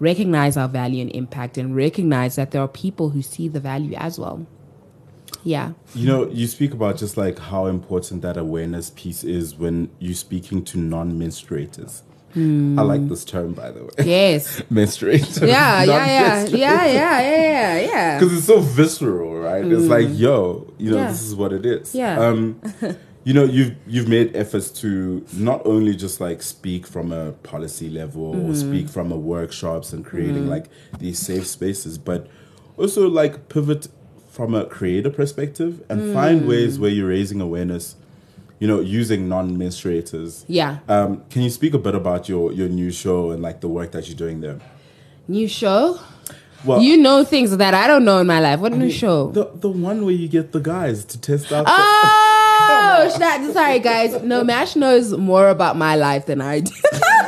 [0.00, 3.94] recognize our value and impact and recognize that there are people who see the value
[3.94, 4.46] as well.
[5.42, 5.72] Yeah.
[5.94, 10.12] You know, you speak about just like how important that awareness piece is when you're
[10.12, 12.02] speaking to non-menstruators.
[12.34, 13.90] I like this term, by the way.
[14.04, 14.60] Yes.
[14.72, 15.46] Menstruator.
[15.48, 18.18] Yeah, yeah, yeah, yeah, yeah, yeah, yeah.
[18.18, 19.64] Because it's so visceral, right?
[19.64, 21.08] It's like, yo, you know, Yeah.
[21.10, 21.94] this is what it is.
[21.94, 22.20] Yeah.
[22.20, 22.60] Um,
[23.24, 27.90] you know, you've you've made efforts to not only just like speak from a policy
[27.90, 28.50] level Mm-hmm.
[28.50, 30.66] or speak from a workshops and creating like
[30.98, 32.28] these safe spaces, but
[32.76, 33.88] also like pivot
[34.30, 36.14] from a creator perspective and Mm.
[36.14, 37.96] find ways where you're raising awareness.
[38.60, 40.44] You know, using non-menstruators.
[40.46, 40.78] Yeah.
[40.86, 43.90] Um, can you speak a bit about your your new show and like the work
[43.92, 44.60] that you're doing there?
[45.26, 45.98] New show?
[46.64, 48.60] Well, You know things that I don't know in my life.
[48.60, 49.30] What new show?
[49.30, 51.64] The the one where you get the guys to test out.
[51.66, 51.72] Oh,
[53.20, 54.22] I- sorry, guys.
[54.22, 56.72] No, Mash knows more about my life than I do.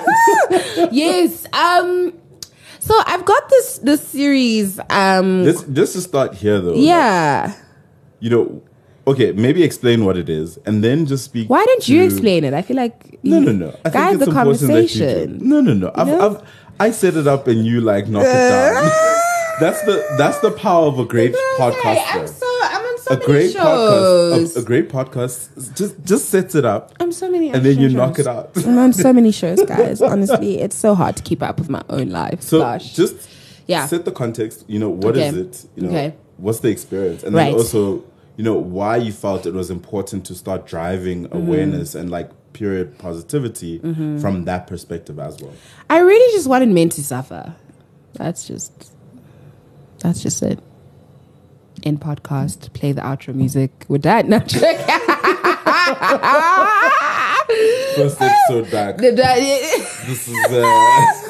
[0.93, 1.47] yes.
[1.55, 2.13] Um.
[2.79, 4.79] So I've got this this series.
[4.91, 5.45] Um.
[5.45, 6.73] the, this just to start here though.
[6.75, 7.55] like, yeah.
[8.21, 8.63] you know,
[9.07, 11.49] okay, maybe explain what it is, and then just speak.
[11.51, 12.55] Why don't you explain it?
[12.55, 13.77] I feel like No, no, no.
[13.85, 15.39] I guys, think the conversation.
[15.49, 15.91] No, no, no.
[15.95, 16.09] I've?
[16.09, 16.43] I've,
[16.81, 18.85] I set it up and you like knock it down.
[19.61, 22.05] that's the that's the power of a great podcast.
[22.15, 22.27] I'm though.
[22.27, 23.63] so so a great shows.
[23.63, 24.57] podcast.
[24.57, 27.87] A, a great podcast just just sets it up, I'm so many, and then you
[27.87, 28.51] extra knock it out.
[28.67, 30.01] I'm on so many shows, guys.
[30.01, 32.41] Honestly, it's so hard to keep up with my own life.
[32.43, 32.95] So Gosh.
[32.95, 33.29] just
[33.67, 33.87] Yeah.
[33.87, 34.65] set the context.
[34.69, 35.41] You know, what is Okay.
[35.41, 35.65] it?
[35.77, 36.15] You know, Okay.
[36.39, 37.47] what's the experience, and Right.
[37.51, 38.05] then also,
[38.37, 41.37] you know, why you felt it was important to start driving Mm-hmm.
[41.37, 43.79] awareness and like period positivity
[44.21, 45.53] from that perspective as well.
[45.89, 47.55] I really just wanted men to suffer.
[48.15, 48.93] That's just
[50.01, 50.59] that's just it.
[51.85, 53.71] End podcast, play the outro music.
[53.89, 54.79] With that, no trick.
[57.97, 58.97] First episode back.
[58.99, 61.22] This is uh,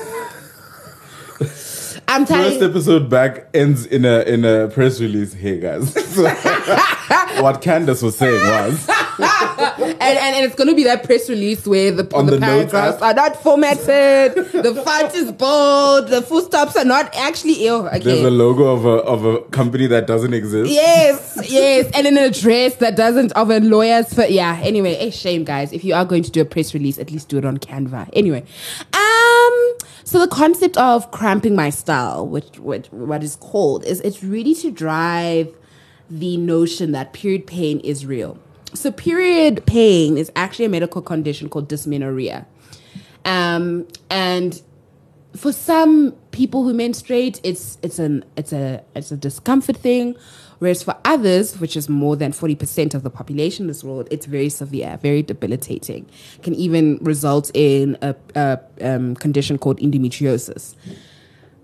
[2.13, 5.33] I'm telling first episode back ends in a in a press release.
[5.33, 6.23] Hey guys, So,
[7.43, 8.87] what Candice was saying was
[9.19, 13.01] and, and, and it's gonna be that press release where the, On the, the paragraphs
[13.01, 17.85] are not formatted, the font is bold, the full stops are not actually ill.
[17.85, 18.25] there's Okay.
[18.25, 20.71] a logo of a of a company that doesn't exist.
[20.71, 24.13] Yes, yes, and an address that doesn't of a lawyer's.
[24.13, 24.59] For, yeah.
[24.63, 25.73] Anyway, a shame, guys.
[25.73, 28.11] If you are going to do a press release, at least do it on Canva.
[28.13, 28.45] Anyway,
[28.93, 29.02] um,
[30.05, 34.55] so the concept of cramping my style, which, which what is called, is it's really
[34.57, 35.55] to drive
[36.11, 38.39] the notion that period pain is real.
[38.75, 42.47] so period pain is actually a medical condition called dysmenorrhea.
[43.25, 44.61] Um, and
[45.37, 50.17] for some people who menstruate, it's it's an it's a it's a discomfort thing,
[50.63, 54.07] whereas for others, which is more than forty percent of the population in this world,
[54.13, 56.09] it's very severe, very debilitating,
[56.43, 60.77] can even result in a, a um, condition called endometriosis.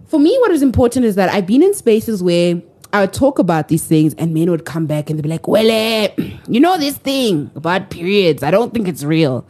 [0.08, 2.60] For me, what is important is that I've been in spaces where
[2.92, 5.46] I would talk about these things, and men would come back and they'd be like,
[5.46, 6.08] "Well, eh,
[6.48, 8.42] you know this thing about periods?
[8.42, 9.46] I don't think it's real."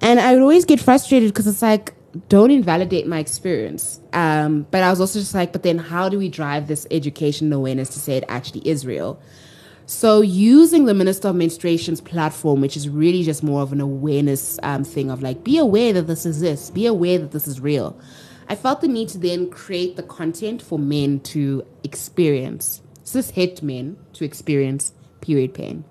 [0.00, 1.95] And I would always get frustrated because it's like,
[2.28, 4.00] don't invalidate my experience.
[4.12, 7.52] Um, but I was also just like, but then how do we drive this education
[7.52, 9.20] awareness to say it actually is real?
[9.86, 14.58] So using the Minister of Menstruation's platform, which is really just more of an awareness
[14.64, 17.96] um, thing of like, be aware that this exists, be aware that this is real.
[18.48, 23.62] I felt the need to then create the content for men to experience, cis het
[23.62, 25.84] men to experience period pain.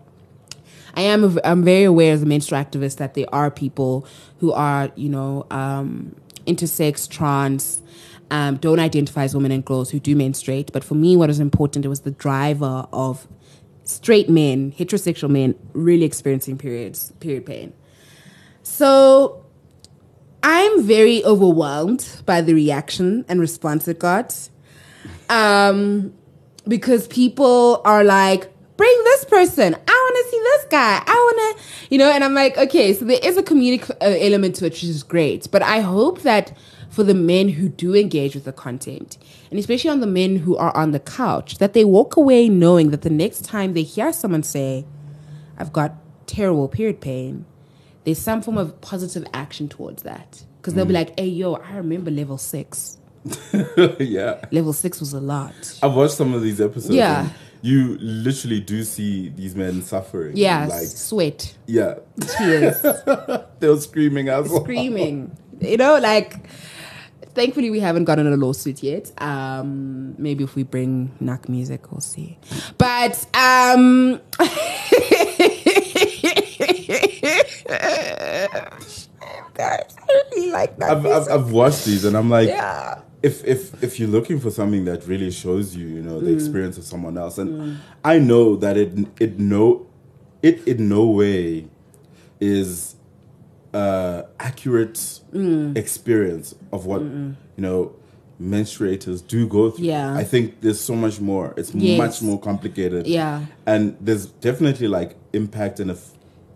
[0.95, 4.07] I am I'm very aware as a menstrual activist that there are people
[4.39, 6.15] who are you know um,
[6.45, 7.81] intersex, trans,
[8.31, 10.71] um, don't identify as women and girls who do menstruate.
[10.71, 13.27] But for me, what was important it was the driver of
[13.83, 17.73] straight men, heterosexual men, really experiencing periods, period pain.
[18.63, 19.45] So
[20.41, 24.49] I'm very overwhelmed by the reaction and response it got.
[25.29, 26.13] Um,
[26.67, 29.75] because people are like, bring this person.
[29.75, 31.03] I want to see this guy.
[31.05, 33.95] I want to, you know, and I'm like, okay, so there is a comedic uh,
[34.01, 35.49] element to it, which is great.
[35.51, 36.55] But I hope that
[36.89, 39.17] for the men who do engage with the content,
[39.49, 42.91] and especially on the men who are on the couch, that they walk away knowing
[42.91, 44.85] that the next time they hear someone say,
[45.57, 45.93] I've got
[46.27, 47.45] terrible period pain,
[48.03, 50.43] there's some form of positive action towards that.
[50.57, 52.97] Because they'll be like, hey, yo, I remember level six.
[53.99, 54.43] yeah.
[54.51, 55.53] Level six was a lot.
[55.83, 56.95] I've watched some of these episodes.
[56.95, 57.29] Yeah.
[57.65, 60.37] You literally do see these men suffering.
[60.37, 61.95] Yeah, Like, sweat, yeah.
[62.37, 62.79] tears,
[63.59, 64.61] they were screaming as well.
[64.61, 65.35] screaming.
[65.59, 66.47] You know, like,
[67.33, 69.11] thankfully we haven't gotten a lawsuit yet.
[69.19, 72.37] Um, maybe if we bring Nak music, we'll see.
[72.77, 74.21] But, um,
[79.55, 80.91] guys, I really like that.
[80.91, 82.99] I've, I've, I've watched these and I'm like, Yeah.
[83.25, 86.25] If if if you're looking for something that really shows you, you know, Mm.
[86.25, 87.49] the experience of someone else, and
[88.03, 89.85] I know that it it no
[90.41, 91.67] it in no way
[92.39, 92.95] is
[93.73, 94.99] uh accurate
[95.33, 95.75] Mm.
[95.77, 97.91] experience of what you know
[98.41, 99.85] menstruators do go through.
[99.85, 100.13] Yeah.
[100.13, 101.53] I think there's so much more.
[101.57, 101.97] It's Yes.
[101.97, 103.07] much more complicated.
[103.07, 103.45] Yeah.
[103.65, 105.89] and there's definitely like impact and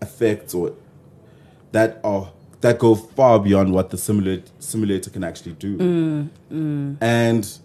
[0.02, 0.72] effects or
[1.72, 2.24] that are
[2.60, 5.78] that go far beyond what the simulator simulator can actually do.
[5.78, 7.58] Mm, mm, And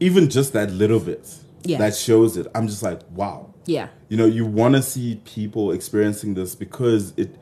[0.00, 1.78] even just that little bit Yeah.
[1.78, 3.54] that shows it, I'm just like, wow.
[3.66, 3.88] Yeah.
[4.08, 7.36] You know, you want to see people experiencing this because it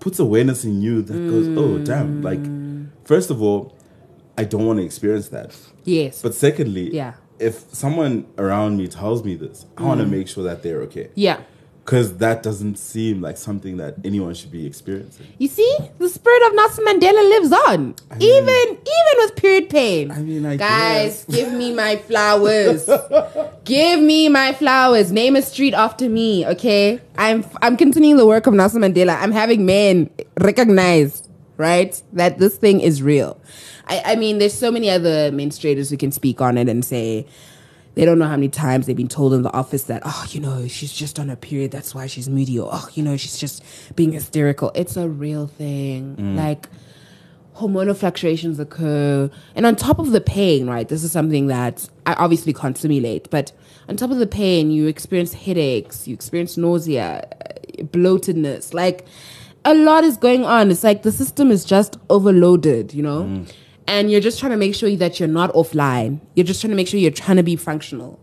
[0.00, 1.84] puts awareness in you that goes, oh, mm.
[1.84, 2.22] damn.
[2.22, 2.40] Like,
[3.06, 3.74] first of all,
[4.36, 5.56] I don't want to experience that.
[5.84, 6.20] Yes.
[6.20, 7.14] But secondly, Yeah.
[7.38, 10.10] if someone around me tells me this, I want to mm.
[10.10, 11.08] make sure that they're okay.
[11.14, 11.38] yeah.
[11.84, 15.26] Because that doesn't seem like something that anyone should be experiencing.
[15.38, 20.12] You see, the spirit of Nelson Mandela lives on, even even with period pain.
[20.12, 22.88] I mean, I guys, give me my flowers.
[23.64, 25.10] give me my flowers.
[25.10, 27.00] Name a street after me, okay?
[27.18, 29.20] I'm I'm continuing the work of Nelson Mandela.
[29.20, 30.08] I'm having men
[30.40, 33.40] recognize, right, that this thing is real.
[33.88, 37.26] I, I mean, there's so many other menstruators who can speak on it and say
[37.94, 40.40] they don't know how many times they've been told in the office that, oh, you
[40.40, 43.38] know, she's just on her period, that's why she's moody, or oh, you know, she's
[43.38, 43.62] just
[43.96, 44.72] being hysterical.
[44.74, 46.16] It's a real thing.
[46.36, 46.68] Like
[47.56, 49.30] hormonal fluctuations occur.
[49.54, 50.88] And on top of the pain, right?
[50.88, 53.52] This is something that I obviously can't simulate, but
[53.88, 58.72] on top of the pain, you experience headaches, you experience nausea, uh, bloatedness.
[58.72, 59.04] Like
[59.66, 60.70] a lot is going on.
[60.70, 63.44] It's like the system is just overloaded, you know?
[63.86, 66.20] And you're just trying to make sure that you're not offline.
[66.34, 68.18] You're just trying to make sure you're trying to be functional.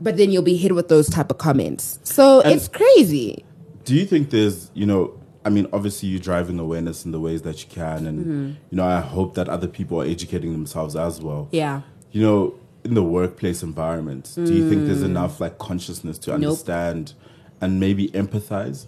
[0.00, 1.98] But then you'll be hit with those type of comments.
[2.02, 3.44] So And- it's crazy.
[3.84, 5.12] Do you think there's, you know,
[5.44, 8.46] I mean, obviously you're driving awareness in the ways that you can, and Mm-hmm.
[8.70, 11.48] you know, I hope that other people are educating themselves as well.
[11.52, 11.82] Yeah.
[12.10, 16.40] You know, in the workplace environment, do you think there's enough like consciousness to Mm.
[16.40, 16.50] Nope.
[16.50, 17.14] understand
[17.60, 18.86] and maybe empathize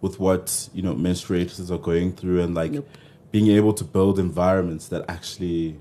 [0.00, 2.88] with what you know menstruators are going through, and like Nope.
[3.30, 5.78] Being able to build environments that actually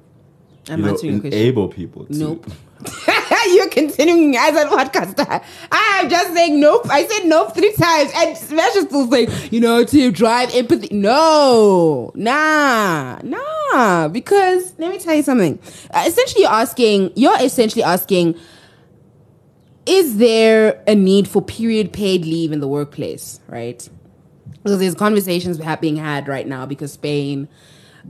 [0.69, 1.39] I'm you know, answering your question.
[1.39, 2.51] enable people to Nope.
[3.53, 5.43] You're continuing as a podcaster.
[5.71, 6.85] I'm just saying nope.
[6.89, 10.89] I said nope three times, and Smash is still saying, you know, to drive empathy.
[10.91, 14.07] No, nah, nah.
[14.09, 15.59] Because let me tell you something.
[15.91, 17.13] Uh, essentially, you're asking.
[17.15, 18.35] You're essentially asking.
[19.85, 23.87] is there a need for period paid leave in the workplace, right?
[24.67, 27.47] Because there's conversations being had right now because Spain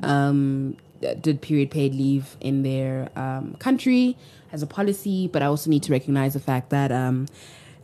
[0.02, 0.76] um,
[1.22, 4.18] did period paid leave in their um, country
[4.52, 7.28] as a policy, but I also need to recognize the fact that um,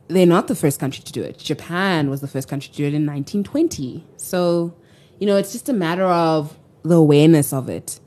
[0.07, 1.37] they're not the first country to do it.
[1.37, 4.03] Japan was the first country to do it in 1920.
[4.17, 4.73] So,
[5.19, 7.99] you know, it's just a matter of the awareness of it.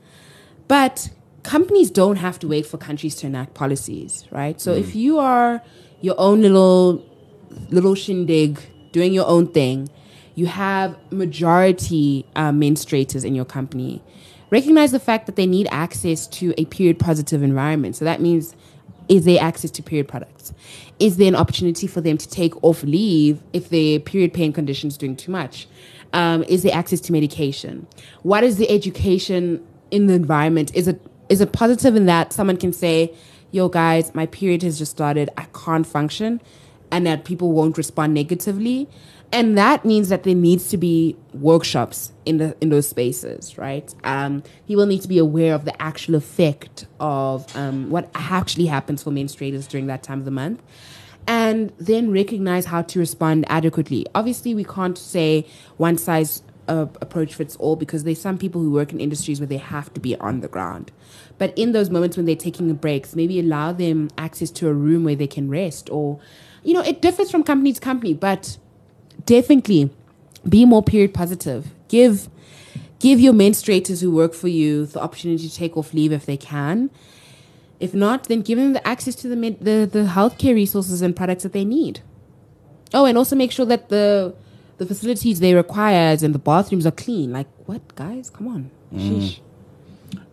[0.67, 1.09] But
[1.43, 4.59] companies don't have to wait for countries to enact policies, right?
[4.59, 5.61] So if you are
[6.01, 7.05] your own little
[7.69, 8.59] little shindig
[8.91, 9.89] doing your own thing,
[10.37, 14.03] you have majority uh, menstruators in your company.
[14.51, 17.95] Recognize the fact that they need access to a period positive environment.
[17.95, 18.55] So that means
[19.09, 20.53] is there access to period products?
[20.99, 24.89] Is there an opportunity for them to take off leave if their period pain condition
[24.89, 25.67] is doing too much?
[26.13, 27.87] Um, is there access to medication?
[28.21, 30.73] What is the education in the environment?
[30.75, 33.11] Is it is it positive in that someone can say,
[33.49, 35.31] "Yo, guys, my period has just started.
[35.35, 36.41] I can't function,"
[36.91, 38.87] and that people won't respond negatively,
[39.31, 43.93] and that means that there needs to be workshops in the in those spaces, right?
[44.03, 49.03] Um, will need to be aware of the actual effect of um, what actually happens
[49.03, 50.61] for menstruators during that time of the month
[51.27, 54.05] and then recognize how to respond adequately.
[54.15, 58.71] Obviously, we can't say one size uh, approach fits all because there's some people who
[58.71, 60.91] work in industries where they have to be on the ground.
[61.37, 65.03] But in those moments when they're taking breaks, maybe allow them access to a room
[65.03, 66.19] where they can rest or,
[66.63, 68.57] you know, it differs from company to company, but
[69.27, 69.91] definitely
[70.47, 71.67] be more period positive.
[71.87, 72.27] Give
[72.99, 76.37] give your menstruators who work for you the opportunity to take off leave if they
[76.37, 76.89] can.
[77.79, 81.15] If not, then give them the access to the med- the the healthcare resources and
[81.15, 81.99] products that they need.
[82.93, 84.33] Oh, and also make sure that the
[84.77, 87.31] the facilities they require and the bathrooms are clean.
[87.31, 88.29] Like what, guys?
[88.29, 88.71] Come on.
[88.93, 89.01] Mm.
[89.01, 89.39] Sheesh.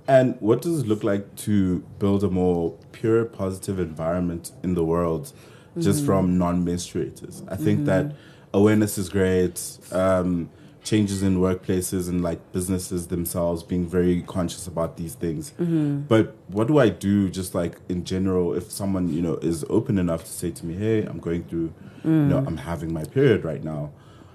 [0.07, 4.85] And what does it look like to build a more pure, positive environment in the
[4.85, 5.33] world,
[5.79, 6.07] just mm-hmm.
[6.07, 7.43] from non-menstruators?
[7.51, 8.17] I think that mm-hmm.
[8.55, 9.61] Awareness is great.
[9.93, 10.49] Um,
[10.83, 15.53] changes in workplaces and like businesses themselves being very conscious about these things.
[15.53, 16.01] Mm-hmm.
[16.03, 19.99] But what do I do, just like in general, if someone you know is open
[19.99, 21.73] enough to say to me, "Hey, I'm going through,
[22.05, 22.47] you know, mm.
[22.47, 23.91] I'm having my period right now."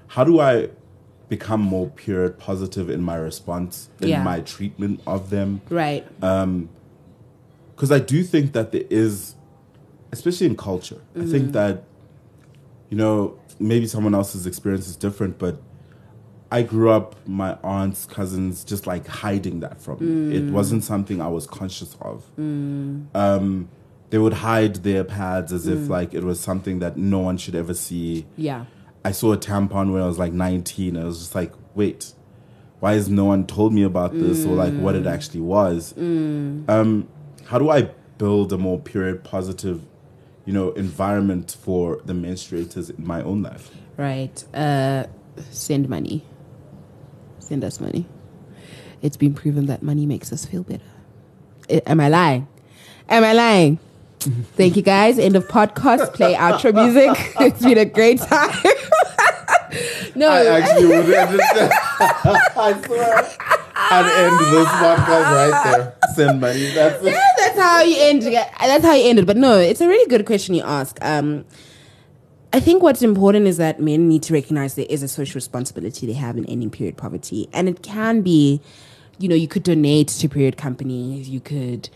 [0.08, 0.70] How do I
[1.30, 4.24] become more pure, positive in my response, in Yeah.
[4.24, 5.62] my treatment of them?
[5.70, 6.04] Right.
[6.24, 6.70] Um,
[7.76, 9.36] because I do think that there is,
[10.12, 11.52] especially in culture, I think mm-hmm.
[11.52, 11.84] that,
[12.90, 15.62] you know, maybe someone else's experience is different, but
[16.52, 20.36] I grew up, my aunts, cousins, just like hiding that from me.
[20.36, 20.52] It mm.
[20.52, 22.26] wasn't something I was conscious of.
[22.40, 23.16] Mm.
[23.16, 23.70] Um,
[24.10, 25.90] they would hide their pads as if mm.
[25.90, 28.26] like it was something that no one should ever see.
[28.36, 28.66] yeah.
[29.06, 30.98] I saw a tampon when I was like 19.
[30.98, 32.12] I was just like, wait,
[32.82, 35.94] why has no one told me about this or like what it actually was?
[35.98, 37.08] Um,
[37.46, 39.82] how do I build a more period positive,
[40.50, 43.70] you know, environment for the menstruators in my own life?
[43.98, 44.44] Right.
[44.52, 45.04] Uh,
[45.52, 46.24] send money.
[47.38, 48.08] Send us money.
[49.04, 50.90] It's been proven that money makes us feel better.
[51.70, 52.48] I- am I lying?
[53.10, 53.78] Am I lying?
[54.58, 55.20] Thank you guys.
[55.20, 56.16] End of podcast.
[56.16, 57.12] Play outro music.
[57.42, 58.50] it's been a great time.
[60.16, 61.74] no, I actually would understand.
[62.02, 63.58] I swear.
[63.92, 65.96] I'd end this podcast right there.
[66.14, 66.72] Send money.
[66.74, 67.16] That's it.
[67.38, 68.22] that's how you end.
[68.22, 69.26] That's how you ended.
[69.26, 70.98] But no, it's a really good question you ask.
[71.04, 71.46] Um,
[72.54, 76.08] I think what's important is that men need to recognize there is a social responsibility
[76.08, 78.62] they have in ending period poverty, and it can be,
[79.18, 81.30] you know, you could donate to period companies.
[81.30, 81.90] You could.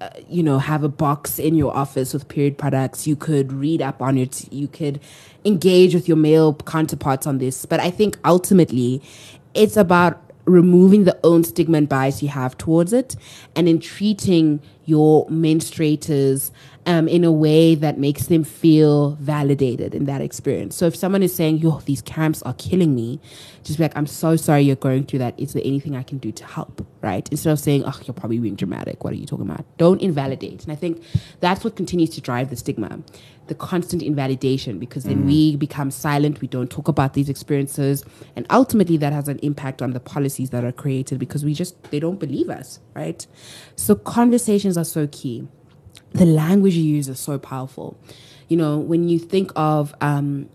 [0.00, 3.06] Uh, you know, have a box in your office with period products.
[3.06, 4.52] You could read up on it.
[4.52, 5.00] You could
[5.44, 7.64] engage with your male counterparts on this.
[7.64, 9.00] But I think ultimately,
[9.54, 13.16] it's about removing the own stigma and bias you have towards it
[13.56, 16.50] and in treating your menstruators
[16.86, 20.76] um, in a way that makes them feel validated in that experience.
[20.76, 23.20] So if someone is saying, yo, these camps are killing me,
[23.62, 25.38] just be like, I'm so sorry you're going through that.
[25.38, 26.86] Is there anything I can do to help?
[27.00, 27.28] Right?
[27.30, 29.04] Instead of saying, oh, you're probably being dramatic.
[29.04, 29.64] What are you talking about?
[29.78, 30.64] Don't invalidate.
[30.64, 31.02] And I think
[31.40, 33.02] that's what continues to drive the stigma
[33.46, 38.04] the constant invalidation because then we become silent we don't talk about these experiences
[38.36, 41.80] and ultimately that has an impact on the policies that are created because we just
[41.90, 43.26] they don't believe us right
[43.76, 45.46] so conversations are so key
[46.14, 47.96] the language you use is so powerful
[48.48, 50.48] you know when you think of um,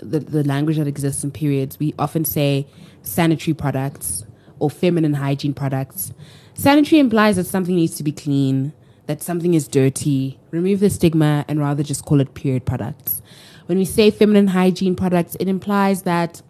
[0.00, 2.66] the, the language that exists in periods we often say
[3.02, 4.24] sanitary products
[4.58, 6.12] or feminine hygiene products
[6.54, 8.72] sanitary implies that something needs to be clean
[9.06, 13.22] that something is dirty, remove the stigma and rather just call it period products.
[13.66, 16.42] When we say feminine hygiene products, it implies that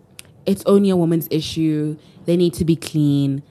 [0.47, 3.43] it's only a woman's issue, they need to be clean.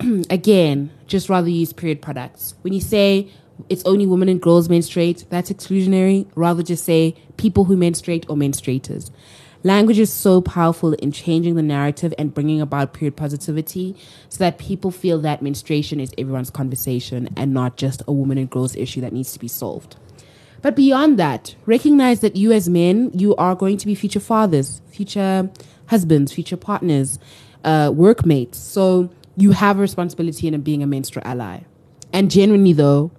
[0.30, 2.54] Again, just rather use period products.
[2.62, 3.30] When you say
[3.68, 5.24] it's only women and girls menstruate.
[5.30, 6.26] That's exclusionary.
[6.34, 9.10] Rather just say people who menstruate or menstruators.
[9.62, 13.96] Language is so powerful in changing the narrative and bringing about period positivity
[14.28, 18.48] so that people feel that menstruation is everyone's conversation and not just a woman and
[18.48, 19.96] girls issue that needs to be solved.
[20.62, 24.82] But beyond that, recognize that you as men, you are going to be future fathers,
[24.88, 25.50] future
[25.86, 27.18] husbands, future partners,
[27.64, 28.58] uh, workmates.
[28.58, 31.60] So you have a responsibility in being a menstrual ally.
[32.12, 33.10] And genuinely, though,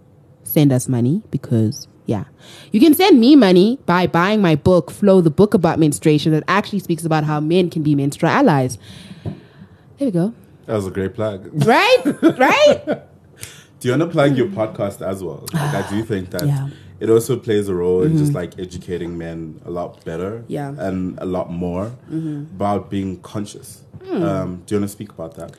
[0.48, 2.26] send us money because, yeah,
[2.72, 6.44] you can send me money by buying my book, Flow, the book about menstruation that
[6.48, 8.78] actually speaks about how men can be menstrual allies.
[9.24, 10.34] There we go.
[10.66, 11.50] That was a great plug.
[11.66, 11.98] Right?
[12.38, 12.84] right?
[13.80, 15.46] Do you want to plug your podcast as well?
[15.54, 16.70] Like, I do think that Yeah.
[17.00, 18.38] it also plays a role in just mm-hmm.
[18.38, 20.74] like educating men a lot better Yeah.
[20.78, 22.56] and a lot more mm-hmm.
[22.56, 23.84] about being conscious.
[24.04, 24.24] Hmm.
[24.24, 25.52] Um, do you want to speak about that?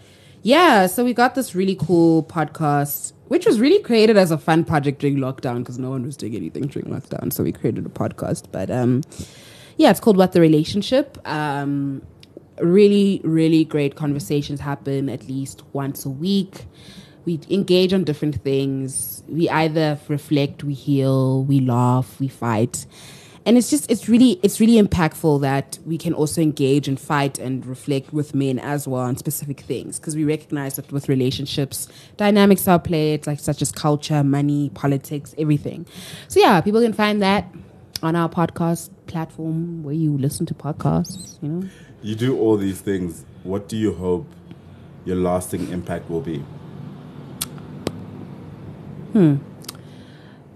[0.43, 4.65] Yeah, so we got this really cool podcast, which was really created as a fun
[4.65, 7.33] project during lockdown because no one was doing anything during lockdown.
[7.33, 8.45] So we created a podcast.
[8.53, 9.03] But um,
[9.77, 11.19] yeah, it's called What the Relationship.
[11.27, 12.03] Um,
[12.61, 16.67] really, really great conversations happen at least once a week.
[17.25, 19.23] We engage on different things.
[19.29, 22.87] We either reflect, we heal, we laugh, we fight
[23.47, 27.39] and it's just it's really it's really impactful that we can also engage and fight
[27.39, 31.89] and reflect with men as well on specific things because we recognize that with relationships
[32.17, 35.87] dynamics are played like such as culture money politics everything
[36.29, 37.47] so yeah people can find that
[38.03, 41.69] on our podcast platform where you listen to podcasts you know
[42.03, 43.25] You do all these things.
[43.43, 44.27] What do you hope
[45.05, 46.39] your lasting impact will be?
[49.13, 49.37] Hmm.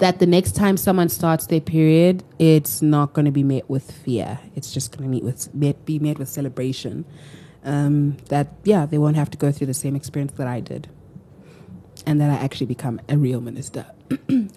[0.03, 3.88] That the next time someone starts their period, it's not going to be met with
[3.88, 4.40] fear.
[4.57, 7.05] It's just going to meet with met, be met with celebration.
[7.62, 10.88] Um, that yeah, they won't have to go through the same experience that I did,
[12.05, 13.86] and that I actually become a real minister.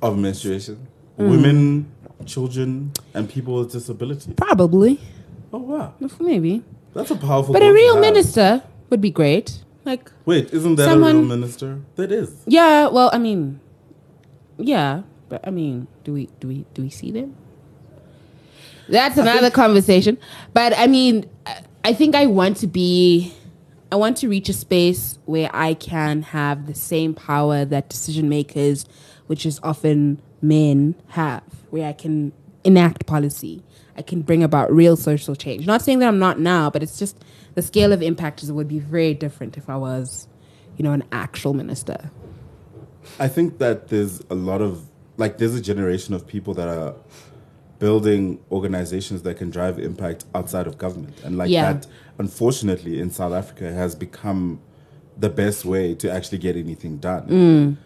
[0.00, 0.86] Of menstruation?
[1.18, 1.30] Mm.
[1.30, 1.92] Women,
[2.24, 4.32] children, and people with disabilities.
[4.34, 4.98] Probably,
[5.52, 5.94] Oh, wow.
[6.20, 6.62] maybe,
[6.94, 9.62] That's a powerful but a real minister would be great.
[9.84, 11.80] Like Wait, isn't that a real minister?
[11.96, 12.34] That is.
[12.46, 13.60] yeah, well, I mean,
[14.58, 17.36] yeah, but I mean, do we do we do we see them?
[18.88, 20.18] That's another conversation.
[20.52, 21.28] But I mean,
[21.84, 23.32] I- think I want to be,
[23.90, 28.28] I want to reach a space where I can have the same power that decision
[28.28, 28.84] makers,
[29.26, 32.32] which is often men, have, where I can
[32.62, 33.62] enact policy.
[33.96, 35.66] I can bring about real social change.
[35.66, 37.16] Not saying that I'm not now, but it's just
[37.54, 40.26] the scale of impact is, would be very different if I was,
[40.76, 42.10] you know, an actual minister.
[43.18, 44.82] I think that there's a lot of
[45.16, 46.94] like there's a generation of people that are
[47.78, 51.72] building organizations that can drive impact outside of government, and like Yeah.
[51.72, 51.86] that,
[52.18, 54.60] unfortunately, in South Africa, has become
[55.18, 57.26] the best way to actually get anything done.
[57.28, 57.76] Mm.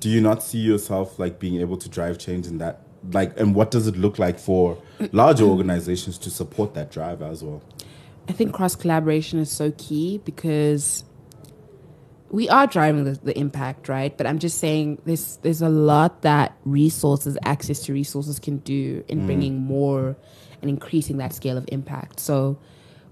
[0.00, 2.82] Do you not see yourself like being able to drive change in that?
[3.12, 4.78] Like, and what does it look like for
[5.12, 7.62] larger organizations to support that drive as well?
[8.28, 11.04] I think cross collaboration is so key because
[12.30, 14.16] we are driving the, the impact, right?
[14.16, 19.04] But I'm just saying there's there's a lot that resources, access to resources can do
[19.08, 19.26] in mm.
[19.26, 20.16] bringing more
[20.60, 22.20] and increasing that scale of impact.
[22.20, 22.58] So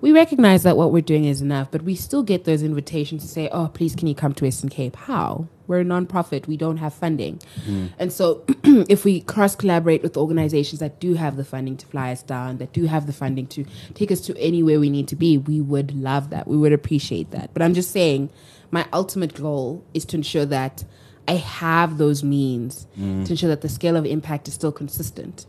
[0.00, 3.28] we recognize that what we're doing is enough, but we still get those invitations to
[3.28, 5.48] say, "Oh, please, can you come to Western Cape?" How?
[5.66, 6.46] We're a nonprofit.
[6.46, 7.90] We don't have funding, mm.
[7.98, 12.12] and so if we cross collaborate with organizations that do have the funding to fly
[12.12, 13.64] us down, that do have the funding to
[13.94, 16.46] take us to anywhere we need to be, we would love that.
[16.46, 17.54] We would appreciate that.
[17.54, 18.30] But I'm just saying,
[18.70, 20.84] my ultimate goal is to ensure that
[21.28, 25.46] I have those means to ensure that the scale of impact is still consistent.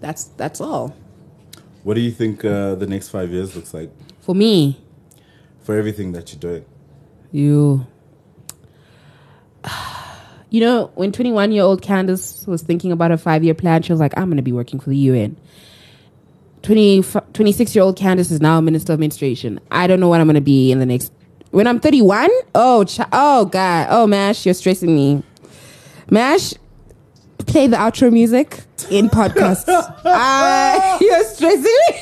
[0.00, 0.94] That's that's all
[1.82, 3.90] What do you think uh, the next five years looks like
[4.20, 4.78] for me.
[5.62, 6.64] for everything that you're doing?
[7.32, 7.86] You.
[10.50, 13.92] You know, when 21 year old Candice was thinking about a five year plan, she
[13.92, 15.36] was like, I'm going to be working for the UN.
[16.62, 17.02] 20,
[17.34, 19.60] 26 year old Candice is now a minister of menstruation.
[19.70, 21.12] I don't know what I'm going to be in the next.
[21.50, 22.30] When I'm 31?
[22.54, 23.86] Oh, ch- oh, God.
[23.90, 25.22] Oh, Mash, you're stressing me.
[26.10, 26.54] Mash,
[27.46, 29.64] play the outro music in podcasts.
[30.04, 32.00] Ah, you're stressing me.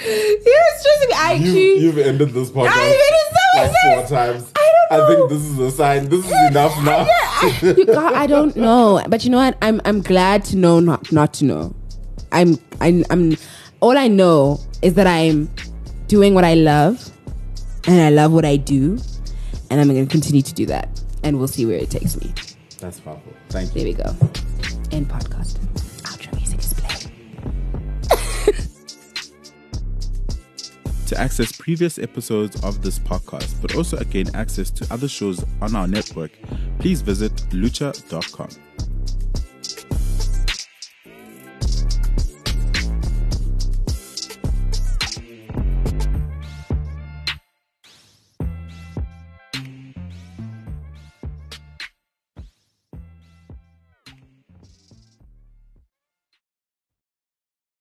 [0.06, 1.14] you're stressing me.
[1.16, 1.78] I You, actually.
[1.78, 4.52] you've ended this podcast I it's so like four times.
[4.56, 5.04] I don't know.
[5.04, 6.08] I think this is a sign.
[6.08, 7.06] This is enough now.
[7.76, 9.58] you God, I don't know, but you know what?
[9.60, 11.74] I'm I'm glad to know not not to know.
[12.32, 13.36] I'm I'm, I'm
[13.80, 15.50] all I know is that I'm
[16.06, 17.10] doing what I love,
[17.88, 18.98] and I love what I do,
[19.70, 20.88] and I'm going to continue to do that,
[21.24, 22.32] and we'll see where it takes me.
[22.78, 23.32] That's powerful.
[23.48, 23.82] Thank you.
[23.82, 24.14] There we go.
[24.92, 25.58] End podcast.
[26.02, 27.10] Outro music is playing.
[31.06, 35.74] To access previous episodes of this podcast, but also gain access to other shows on
[35.74, 36.32] our network,
[36.78, 38.50] please visit lutcha.com.